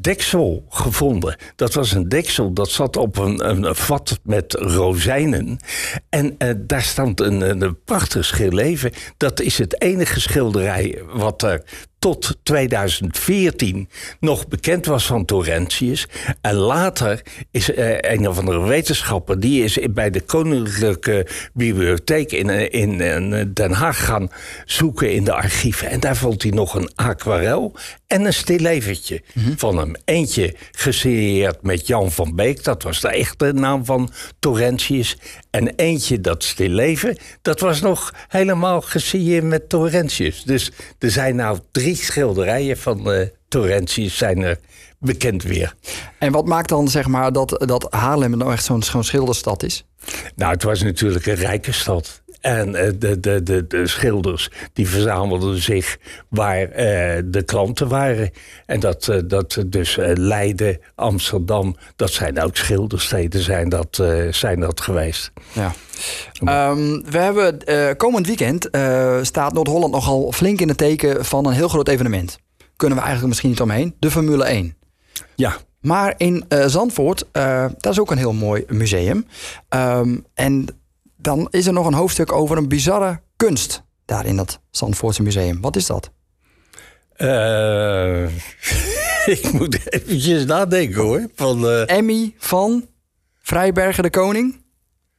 deksel 0.01 0.65
gevonden. 0.69 1.35
Dat 1.55 1.73
was 1.73 1.91
een 1.91 2.09
deksel 2.09 2.53
dat 2.53 2.69
zat 2.69 2.97
op 2.97 3.17
een, 3.17 3.49
een 3.49 3.75
vat 3.75 4.19
met 4.23 4.53
rozijnen. 4.53 5.57
En 6.09 6.37
daar 6.57 6.81
stond 6.81 7.19
een, 7.19 7.61
een, 7.61 7.77
prachtig 7.85 8.25
schilleven. 8.25 8.91
Dat 9.17 9.41
is 9.41 9.57
het 9.57 9.81
enige 9.81 10.19
schilderij 10.19 11.01
wat 11.13 11.41
er 11.41 11.63
tot 12.01 12.37
2014 12.43 13.89
nog 14.19 14.47
bekend 14.47 14.85
was 14.85 15.05
van 15.05 15.25
Torrentius. 15.25 16.07
En 16.41 16.55
later 16.55 17.10
is 17.51 17.73
eh, 17.73 17.97
een 17.99 18.27
of 18.27 18.37
andere 18.37 18.59
wetenschapper... 18.67 19.39
die 19.39 19.63
is 19.63 19.77
bij 19.89 20.09
de 20.09 20.21
Koninklijke 20.21 21.27
Bibliotheek 21.53 22.31
in, 22.31 22.49
eh, 22.49 22.81
in, 22.81 23.01
eh, 23.01 23.45
Den 23.53 23.71
Haag 23.71 24.05
gaan 24.05 24.29
zoeken 24.65 25.13
in 25.13 25.23
de 25.23 25.33
archieven. 25.33 25.89
En 25.89 25.99
daar 25.99 26.15
vond 26.15 26.41
hij 26.41 26.51
nog 26.51 26.73
een 26.73 26.91
aquarel 26.95 27.73
en 28.07 28.25
een 28.25 28.33
stilleventje 28.33 29.21
van 29.55 29.77
hem. 29.77 29.95
Eentje 30.05 30.55
gesigneerd 30.71 31.61
met 31.61 31.87
Jan 31.87 32.11
van 32.11 32.35
Beek. 32.35 32.63
Dat 32.63 32.83
was 32.83 33.01
de 33.01 33.09
echte 33.09 33.53
naam 33.53 33.85
van 33.85 34.11
Torrentius. 34.39 35.17
En 35.49 35.75
eentje, 35.75 36.21
dat 36.21 36.43
stilleven, 36.43 37.17
dat 37.41 37.59
was 37.59 37.81
nog 37.81 38.13
helemaal 38.27 38.81
gesigneerd 38.81 39.43
met 39.43 39.69
Torrentius. 39.69 40.43
Dus 40.43 40.71
er 40.99 41.11
zijn 41.11 41.35
nou 41.35 41.59
drie 41.71 41.95
schilderijen 41.95 42.77
van 42.77 43.11
eh 43.11 43.27
Torrentius 43.51 44.17
zijn 44.17 44.41
er 44.41 44.59
bekend 45.01 45.43
weer. 45.43 45.75
En 46.17 46.31
wat 46.31 46.45
maakt 46.45 46.69
dan 46.69 46.87
zeg 46.87 47.07
maar 47.07 47.33
dat, 47.33 47.63
dat 47.65 47.87
Haarlem 47.89 48.37
nou 48.37 48.51
echt 48.51 48.63
zo'n 48.63 48.83
zo'n 48.83 49.03
schilderstad 49.03 49.63
is? 49.63 49.85
Nou, 50.35 50.53
het 50.53 50.63
was 50.63 50.83
natuurlijk 50.83 51.25
een 51.25 51.35
rijke 51.35 51.71
stad. 51.71 52.21
En 52.41 52.75
eh, 52.75 52.91
de, 52.97 53.19
de, 53.19 53.43
de, 53.43 53.67
de 53.67 53.87
schilders 53.87 54.49
die 54.73 54.89
verzamelden 54.89 55.61
zich 55.61 55.97
waar 56.29 56.61
eh, 56.61 57.21
de 57.25 57.43
klanten 57.45 57.87
waren. 57.87 58.31
En 58.65 58.79
dat, 58.79 59.07
eh, 59.07 59.17
dat 59.25 59.63
dus 59.67 59.97
eh, 59.97 60.11
Leiden, 60.15 60.79
Amsterdam, 60.95 61.75
dat 61.95 62.11
zijn 62.11 62.41
ook 62.41 62.55
schildersteden 62.55 63.41
zijn 63.41 63.69
dat, 63.69 64.03
zijn 64.29 64.59
dat 64.59 64.81
geweest. 64.81 65.31
Ja. 65.53 65.73
Ehm, 66.43 67.01
we 67.11 67.17
hebben 67.17 67.97
komend 67.97 68.27
weekend 68.27 68.69
staat 69.21 69.53
Noord-Holland 69.53 69.93
nogal 69.93 70.31
flink 70.31 70.61
in 70.61 70.67
het 70.67 70.77
teken 70.77 71.25
van 71.25 71.45
een 71.45 71.53
heel 71.53 71.67
groot 71.67 71.87
evenement. 71.87 72.39
Kunnen 72.75 72.97
we 72.97 73.03
eigenlijk 73.03 73.27
misschien 73.27 73.49
niet 73.49 73.61
omheen. 73.61 73.95
De 73.99 74.11
Formule 74.11 74.43
1. 74.43 74.75
Ja, 75.35 75.55
Maar 75.81 76.13
in 76.17 76.45
eh, 76.47 76.65
Zandvoort, 76.65 77.25
eh 77.31 77.65
dat 77.77 77.91
is 77.91 77.99
ook 77.99 78.11
een 78.11 78.17
heel 78.17 78.33
mooi 78.33 78.63
museum. 78.67 79.25
Ehm, 79.69 80.17
en 80.33 80.65
dan 81.17 81.47
is 81.51 81.67
er 81.67 81.73
nog 81.73 81.85
een 81.87 81.93
hoofdstuk 81.93 82.31
over 82.31 82.57
een 82.57 82.67
bizarre 82.67 83.21
kunst. 83.35 83.83
Daar 84.05 84.25
in 84.25 84.35
dat 84.35 84.59
Zandvoortse 84.69 85.21
museum. 85.23 85.61
Wat 85.61 85.75
is 85.75 85.85
dat? 85.85 86.11
Eh, 87.13 88.23
ik 89.35 89.51
moet 89.53 89.91
eventjes 89.93 90.45
nadenken 90.45 91.01
hoor. 91.01 91.27
Van, 91.35 91.69
Emmy 91.69 92.33
van 92.37 92.87
Vrijbergen 93.41 94.03
de 94.03 94.09
Koning. 94.09 94.59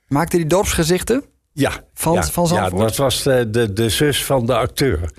Maakte 0.08 0.36
die 0.36 0.46
dorpsgezichten. 0.46 1.24
ja, 1.52 1.72
Van- 1.94 2.12
ja, 2.14 2.22
van 2.22 2.42
ja, 2.42 2.48
Zandvoort? 2.48 2.82
dat 2.88 2.96
was 2.96 3.22
de, 3.22 3.50
de, 3.50 3.72
de 3.72 3.88
zus 3.88 4.24
van 4.24 4.46
de 4.46 4.54
acteur. 4.56 5.10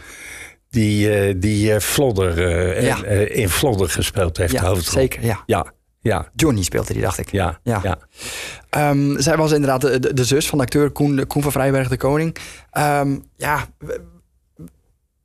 Die, 0.74 1.10
eh, 1.20 1.34
die 1.38 1.74
eh, 1.74 1.80
Flodder, 1.80 2.46
eh, 2.48 2.86
Ja. 2.86 3.04
eh, 3.04 3.38
in 3.38 3.50
Flodder 3.50 3.90
gespeeld 3.90 4.38
heeft. 4.38 4.52
de 4.52 4.58
Ja, 4.58 4.64
hoofdrol. 4.66 5.02
zeker. 5.02 5.26
Ja. 5.26 5.44
Ja, 5.46 5.74
ja, 6.02 6.28
Johnny 6.36 6.64
speelde 6.64 6.94
die, 6.94 7.02
dacht 7.02 7.18
ik. 7.20 7.32
ja, 7.32 7.60
Ja. 7.64 7.80
ja. 7.84 7.98
Ehm, 8.70 9.20
zij 9.20 9.38
was 9.38 9.52
inderdaad 9.52 9.82
de, 9.82 10.00
de, 10.00 10.14
de 10.14 10.24
zus 10.24 10.48
van 10.48 10.58
de 10.58 10.64
acteur 10.64 10.90
Koen, 10.90 11.28
Koen 11.28 11.42
van 11.42 11.52
Vrijberg 11.52 11.88
de 11.90 11.98
Koning. 11.98 12.36
Ehm, 12.72 13.16
ja, 13.38 13.66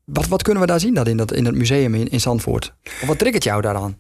wat, 0.05 0.29
wat 0.29 0.43
kunnen 0.43 0.63
we 0.63 0.69
daar 0.69 0.81
zien 0.81 0.95
dan 0.95 1.07
in, 1.07 1.17
dat, 1.17 1.33
in 1.33 1.45
het 1.45 1.55
museum 1.55 1.95
in, 1.95 2.09
in 2.09 2.21
Zandvoort? 2.21 2.75
Of 2.85 3.07
wat 3.07 3.19
triggert 3.19 3.45
jou 3.45 3.63
daaraan? 3.63 3.99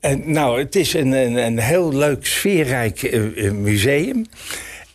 En 0.00 0.32
nou, 0.32 0.58
het 0.58 0.76
is 0.76 0.94
een, 0.94 1.12
een, 1.12 1.36
een 1.36 1.58
heel 1.58 1.92
leuk, 1.94 2.26
sfeerrijk 2.26 3.16
museum. 3.52 4.26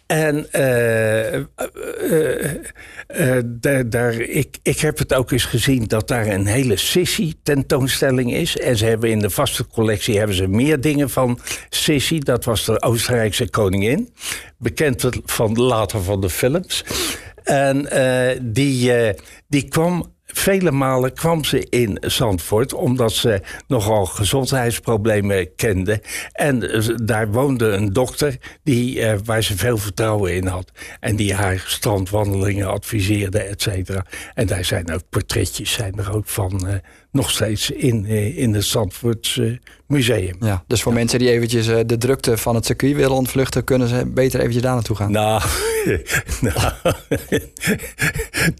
En 0.08 0.48
eh, 2.08 3.38
eh, 3.38 3.84
daar, 3.86 4.14
ik, 4.14 4.58
ik 4.62 4.80
heb 4.80 4.98
het 4.98 5.14
ook 5.14 5.32
eens 5.32 5.46
gezien 5.46 5.84
dat 5.84 6.08
daar 6.08 6.28
een 6.28 6.46
hele 6.46 6.78
Sissy 6.78 7.34
tentoonstelling 7.44 8.34
is. 8.34 8.58
En 8.58 8.78
ze 8.78 8.86
hebben 8.86 9.10
in 9.10 9.20
de 9.20 9.30
vaste 9.30 9.68
collectie 9.68 10.18
hebben 10.18 10.36
ze 10.36 10.48
meer 10.48 10.82
dingen 10.82 11.10
van 11.10 11.40
Sissy. 11.70 12.20
Dat 12.20 12.46
was 12.46 12.66
de 12.66 12.82
Oostenrijkse 12.82 13.50
koningin. 13.50 14.14
Bekend 14.58 15.10
van 15.26 15.54
later 15.54 16.04
van 16.04 16.22
de 16.22 16.30
films. 16.30 16.84
En 17.44 17.92
eh, 17.92 18.40
die, 18.42 18.92
die 19.48 19.68
kwam 19.68 20.16
vele 20.38 20.72
malen 20.72 21.14
kwam 21.14 21.44
ze 21.44 21.68
in 21.70 21.98
Zandvoort 22.02 22.74
omdat 22.74 23.14
ze 23.14 23.42
nogal 23.68 24.06
gezondheidsproblemen 24.06 25.56
kende. 25.56 26.02
En 26.32 26.84
daar 27.04 27.32
woonde 27.32 27.66
een 27.66 27.94
dokter 27.94 28.38
die, 28.64 29.02
eh, 29.02 29.18
waar 29.24 29.44
ze 29.44 29.58
veel 29.58 29.78
vertrouwen 29.78 30.36
in 30.36 30.48
had. 30.48 30.72
En 31.00 31.16
die 31.16 31.34
haar 31.34 31.64
strandwandelingen 31.68 32.68
adviseerde, 32.68 33.40
et 33.40 33.62
cetera. 33.62 34.06
En 34.34 34.48
daar 34.48 34.66
zijn 34.66 34.94
ook 34.94 35.04
portretjes 35.10 35.72
zijn 35.72 35.94
er 35.98 36.16
ook 36.16 36.28
van, 36.28 36.68
eh, 36.68 36.76
nog 37.12 37.32
steeds 37.32 37.72
in, 37.72 38.06
eh, 38.06 38.38
in 38.38 38.54
het 38.54 38.66
Zandvoortse 38.66 39.60
museum. 39.88 40.36
Ja, 40.40 40.64
dus 40.68 40.82
voor 40.82 40.94
mensen 40.94 41.20
die 41.20 41.30
eventjes 41.30 41.68
eh, 41.68 41.80
de 41.86 41.98
drukte 41.98 42.38
van 42.38 42.56
het 42.56 42.66
circuit 42.66 42.96
willen 42.96 43.16
ontvluchten, 43.16 43.64
kunnen 43.64 43.88
ze 43.88 44.06
beter 44.06 44.40
eventjes 44.40 44.64
daar 44.64 44.74
naartoe 44.74 44.96
gaan. 44.96 45.12
Nou, 45.12 45.42
nou, 46.42 46.72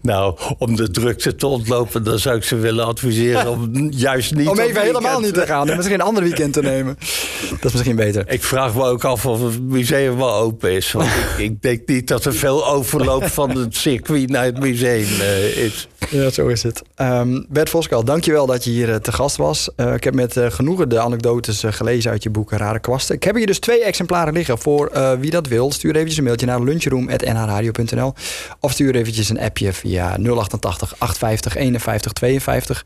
nou, 0.02 0.38
om 0.58 0.76
de 0.76 0.90
drukte 0.90 1.34
te 1.34 1.46
ontlopen, 1.46 2.04
dan 2.04 2.18
zou 2.18 2.36
ik 2.36 2.44
ze 2.44 2.56
willen 2.56 2.86
adviseren 2.86 3.50
om 3.50 3.70
juist 3.90 4.34
niet. 4.34 4.48
Om 4.48 4.58
even 4.58 4.82
helemaal 4.82 5.20
niet 5.20 5.34
te 5.34 5.46
gaan 5.46 5.68
en 5.68 5.76
misschien 5.76 6.00
een 6.00 6.06
ander 6.06 6.22
weekend 6.22 6.52
te 6.52 6.62
nemen. 6.62 6.98
Dat 7.60 7.64
is 7.64 7.72
misschien 7.72 7.96
beter. 7.96 8.30
Ik 8.30 8.42
vraag 8.42 8.74
me 8.74 8.84
ook 8.84 9.04
af 9.04 9.26
of 9.26 9.42
het 9.42 9.62
museum 9.62 10.16
wel 10.16 10.34
open 10.34 10.72
is. 10.72 10.92
Want 10.92 11.08
ik, 11.08 11.38
ik 11.38 11.62
denk 11.62 11.88
niet 11.88 12.08
dat 12.08 12.24
er 12.24 12.34
veel 12.34 12.68
overloop 12.68 13.26
van 13.26 13.50
het 13.56 13.76
circuit 13.76 14.28
naar 14.28 14.44
het 14.44 14.58
museum 14.58 15.20
eh, 15.20 15.64
is. 15.64 15.88
Ja, 16.10 16.30
zo 16.30 16.46
is 16.46 16.62
het. 16.62 16.82
Ehm, 16.94 17.42
Bert 17.48 17.70
Voskal, 17.70 18.04
dankjewel 18.04 18.46
dat 18.46 18.64
je 18.64 18.70
hier 18.70 18.90
eh, 18.92 18.96
te 18.96 19.12
gast 19.12 19.36
was. 19.36 19.70
Eh, 19.76 19.94
ik 19.94 20.04
heb 20.04 20.14
met 20.14 20.36
eh, 20.36 20.50
genoegen 20.50 20.88
de 20.88 21.00
anekdotes 21.00 21.62
gelezen 21.66 22.10
uit 22.10 22.22
je 22.22 22.30
boek 22.30 22.50
Rare 22.52 22.78
Kwasten. 22.78 23.14
Ik 23.14 23.22
heb 23.22 23.34
hier 23.34 23.46
dus 23.46 23.58
twee 23.58 23.84
exemplaren 23.84 24.32
liggen 24.32 24.58
voor 24.58 24.92
wie 25.20 25.30
dat 25.30 25.46
wil. 25.46 25.72
Stuur 25.72 25.94
eventjes 25.94 26.16
een 26.18 26.24
mailtje 26.24 26.46
naar 26.46 26.60
lunchroom.nhradio.nl 26.62 28.14
of 28.60 28.72
stuur 28.72 28.94
eventjes 28.94 29.28
een 29.28 29.40
appje 29.40 29.72
via 29.72 30.16
088 30.36 30.94
850 30.98 31.56
51 31.56 32.12
52. 32.12 32.84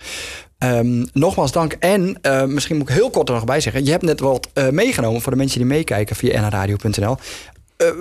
Ehm, 0.59 1.05
nogmaals 1.13 1.53
dank. 1.53 1.73
En 1.73 2.19
misschien 2.47 2.77
moet 2.77 2.89
ik 2.89 2.95
heel 2.95 3.11
kort 3.11 3.29
er 3.29 3.35
nog 3.35 3.45
bij 3.45 3.61
zeggen. 3.61 3.85
Je 3.85 3.91
hebt 3.91 4.03
net 4.05 4.21
wat 4.21 4.49
meegenomen 4.71 5.21
voor 5.21 5.33
de 5.33 5.39
mensen 5.39 5.59
die 5.59 5.69
meekijken 5.69 6.17
via 6.17 6.41
nhradio.nl. 6.41 7.17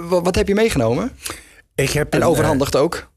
Wa- 0.09 0.21
wat 0.21 0.35
heb 0.35 0.47
je 0.47 0.53
meegenomen? 0.55 1.11
Ik 1.75 1.89
heb 1.89 2.13
En 2.13 2.21
een, 2.21 2.27
overhandigd 2.27 2.75
ook? 2.75 3.09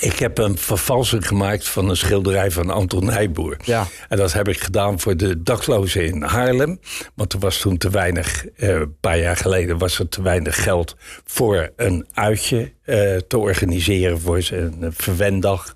Ik 0.00 0.18
heb 0.18 0.38
een 0.38 0.58
vervalsing 0.58 1.26
gemaakt 1.26 1.68
van 1.68 1.88
een 1.88 1.96
schilderij 1.96 2.50
van 2.50 2.70
Anton 2.70 3.04
Nijboer. 3.04 3.56
Ja. 3.64 3.86
En 4.08 4.16
dat 4.16 4.32
heb 4.32 4.48
ik 4.48 4.60
gedaan 4.60 5.00
voor 5.00 5.16
de 5.16 5.42
daklozen 5.42 6.04
in 6.04 6.22
Haarlem. 6.22 6.80
Want 7.14 7.32
er 7.32 7.38
was 7.38 7.58
toen 7.58 7.76
te 7.76 7.90
weinig, 7.90 8.46
eh, 8.46 8.68
een 8.68 8.96
paar 9.00 9.18
jaar 9.18 9.36
geleden 9.36 9.78
was 9.78 9.98
er 9.98 10.08
te 10.08 10.22
weinig 10.22 10.62
geld 10.62 10.96
voor 11.24 11.70
een 11.76 12.06
uitje 12.12 12.72
eh, 12.84 13.16
te 13.16 13.38
organiseren 13.38 14.20
voor 14.20 14.40
een 14.50 14.92
verwendag. 14.96 15.74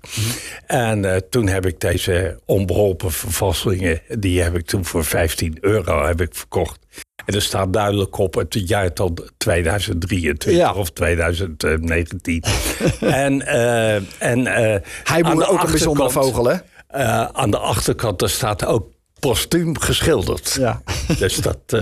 En 0.65 1.13
eh, 1.13 1.17
toen 1.29 1.47
heb 1.47 1.65
ik 1.65 1.79
deze 1.79 2.39
onbeholpen 2.45 3.11
vervalsingen, 3.11 4.01
die 4.19 4.41
heb 4.41 4.55
ik 4.55 4.65
toen 4.65 4.85
voor 4.85 5.05
15 5.05 5.57
euro 5.61 6.05
heb 6.05 6.21
ik 6.21 6.35
verkocht. 6.35 6.79
En 7.25 7.33
er 7.35 7.41
staat 7.41 7.73
duidelijk 7.73 8.17
op 8.17 8.33
het 8.33 8.67
jaartal 8.67 9.13
2023 9.37 10.51
Ja. 10.51 10.73
of 10.73 10.89
2019. 10.91 12.43
en 12.99 13.41
en, 13.47 14.07
en 14.19 14.47
eh, 14.47 14.81
Hij 15.03 15.21
de 15.21 15.47
ook 15.47 15.63
een 15.63 15.69
bijzondere 15.69 16.09
vogel, 16.09 16.45
hè? 16.45 16.55
eh, 16.87 17.23
aan 17.25 17.51
de 17.51 17.57
achterkant 17.57 18.19
daar 18.19 18.29
staat 18.29 18.65
ook 18.65 18.91
postuum 19.19 19.79
geschilderd. 19.79 20.55
Ja. 20.59 20.81
Dus 21.17 21.35
dat, 21.35 21.57
eh, 21.67 21.81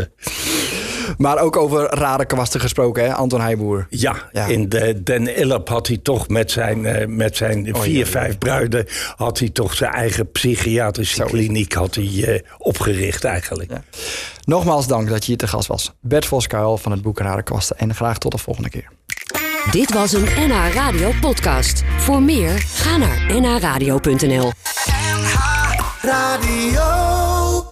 Maar 1.18 1.40
ook 1.40 1.56
over 1.58 1.96
rare 1.96 2.26
kwasten 2.26 2.60
gesproken, 2.60 3.04
hè, 3.04 3.14
Anton 3.14 3.42
Heijboer. 3.42 3.88
ja, 3.90 4.16
Ja. 4.32 4.46
in 4.46 4.70
de 4.70 5.04
Den 5.04 5.36
Illap 5.38 5.70
had 5.70 5.88
hij 5.88 5.98
toch 5.98 6.28
met 6.28 6.52
zijn, 6.52 6.86
eh, 6.86 7.08
met 7.08 7.38
zijn 7.38 7.76
Oh, 7.76 7.82
vier, 7.82 7.94
ja, 7.94 8.00
ja. 8.00 8.06
vijf 8.06 8.38
bruiden... 8.38 8.86
had 9.16 9.40
hij 9.40 9.50
toch 9.50 9.74
zijn 9.74 9.92
eigen 9.92 10.32
psychiatrische 10.32 11.24
kliniek 11.24 11.74
had 11.74 11.96
hij, 11.96 12.24
eh, 12.28 12.40
opgericht 12.58 13.24
eigenlijk. 13.24 13.72
Ja. 13.72 13.84
Nogmaals 14.46 14.88
dank 14.88 15.10
dat 15.10 15.20
je 15.20 15.26
hier 15.28 15.38
te 15.38 15.48
gast 15.48 15.68
was. 15.68 15.92
Bert 16.02 16.26
Voskuil 16.26 16.78
van 16.78 16.92
het 16.92 17.02
boek 17.02 17.20
Rare 17.20 17.44
Kwasten. 17.44 17.78
En 17.78 17.96
graag 17.96 18.18
tot 18.18 18.32
de 18.32 18.38
volgende 18.38 18.70
keer. 18.70 18.90
Dit 19.72 19.94
was 19.94 20.14
een 20.14 20.28
NH 20.48 20.74
Radio 20.74 21.12
podcast. 21.22 21.84
Voor 21.98 22.22
meer, 22.22 22.52
ga 22.74 22.98
naar 22.98 23.42
nhradio.nl. 23.42 24.52
Radio. 26.02 27.21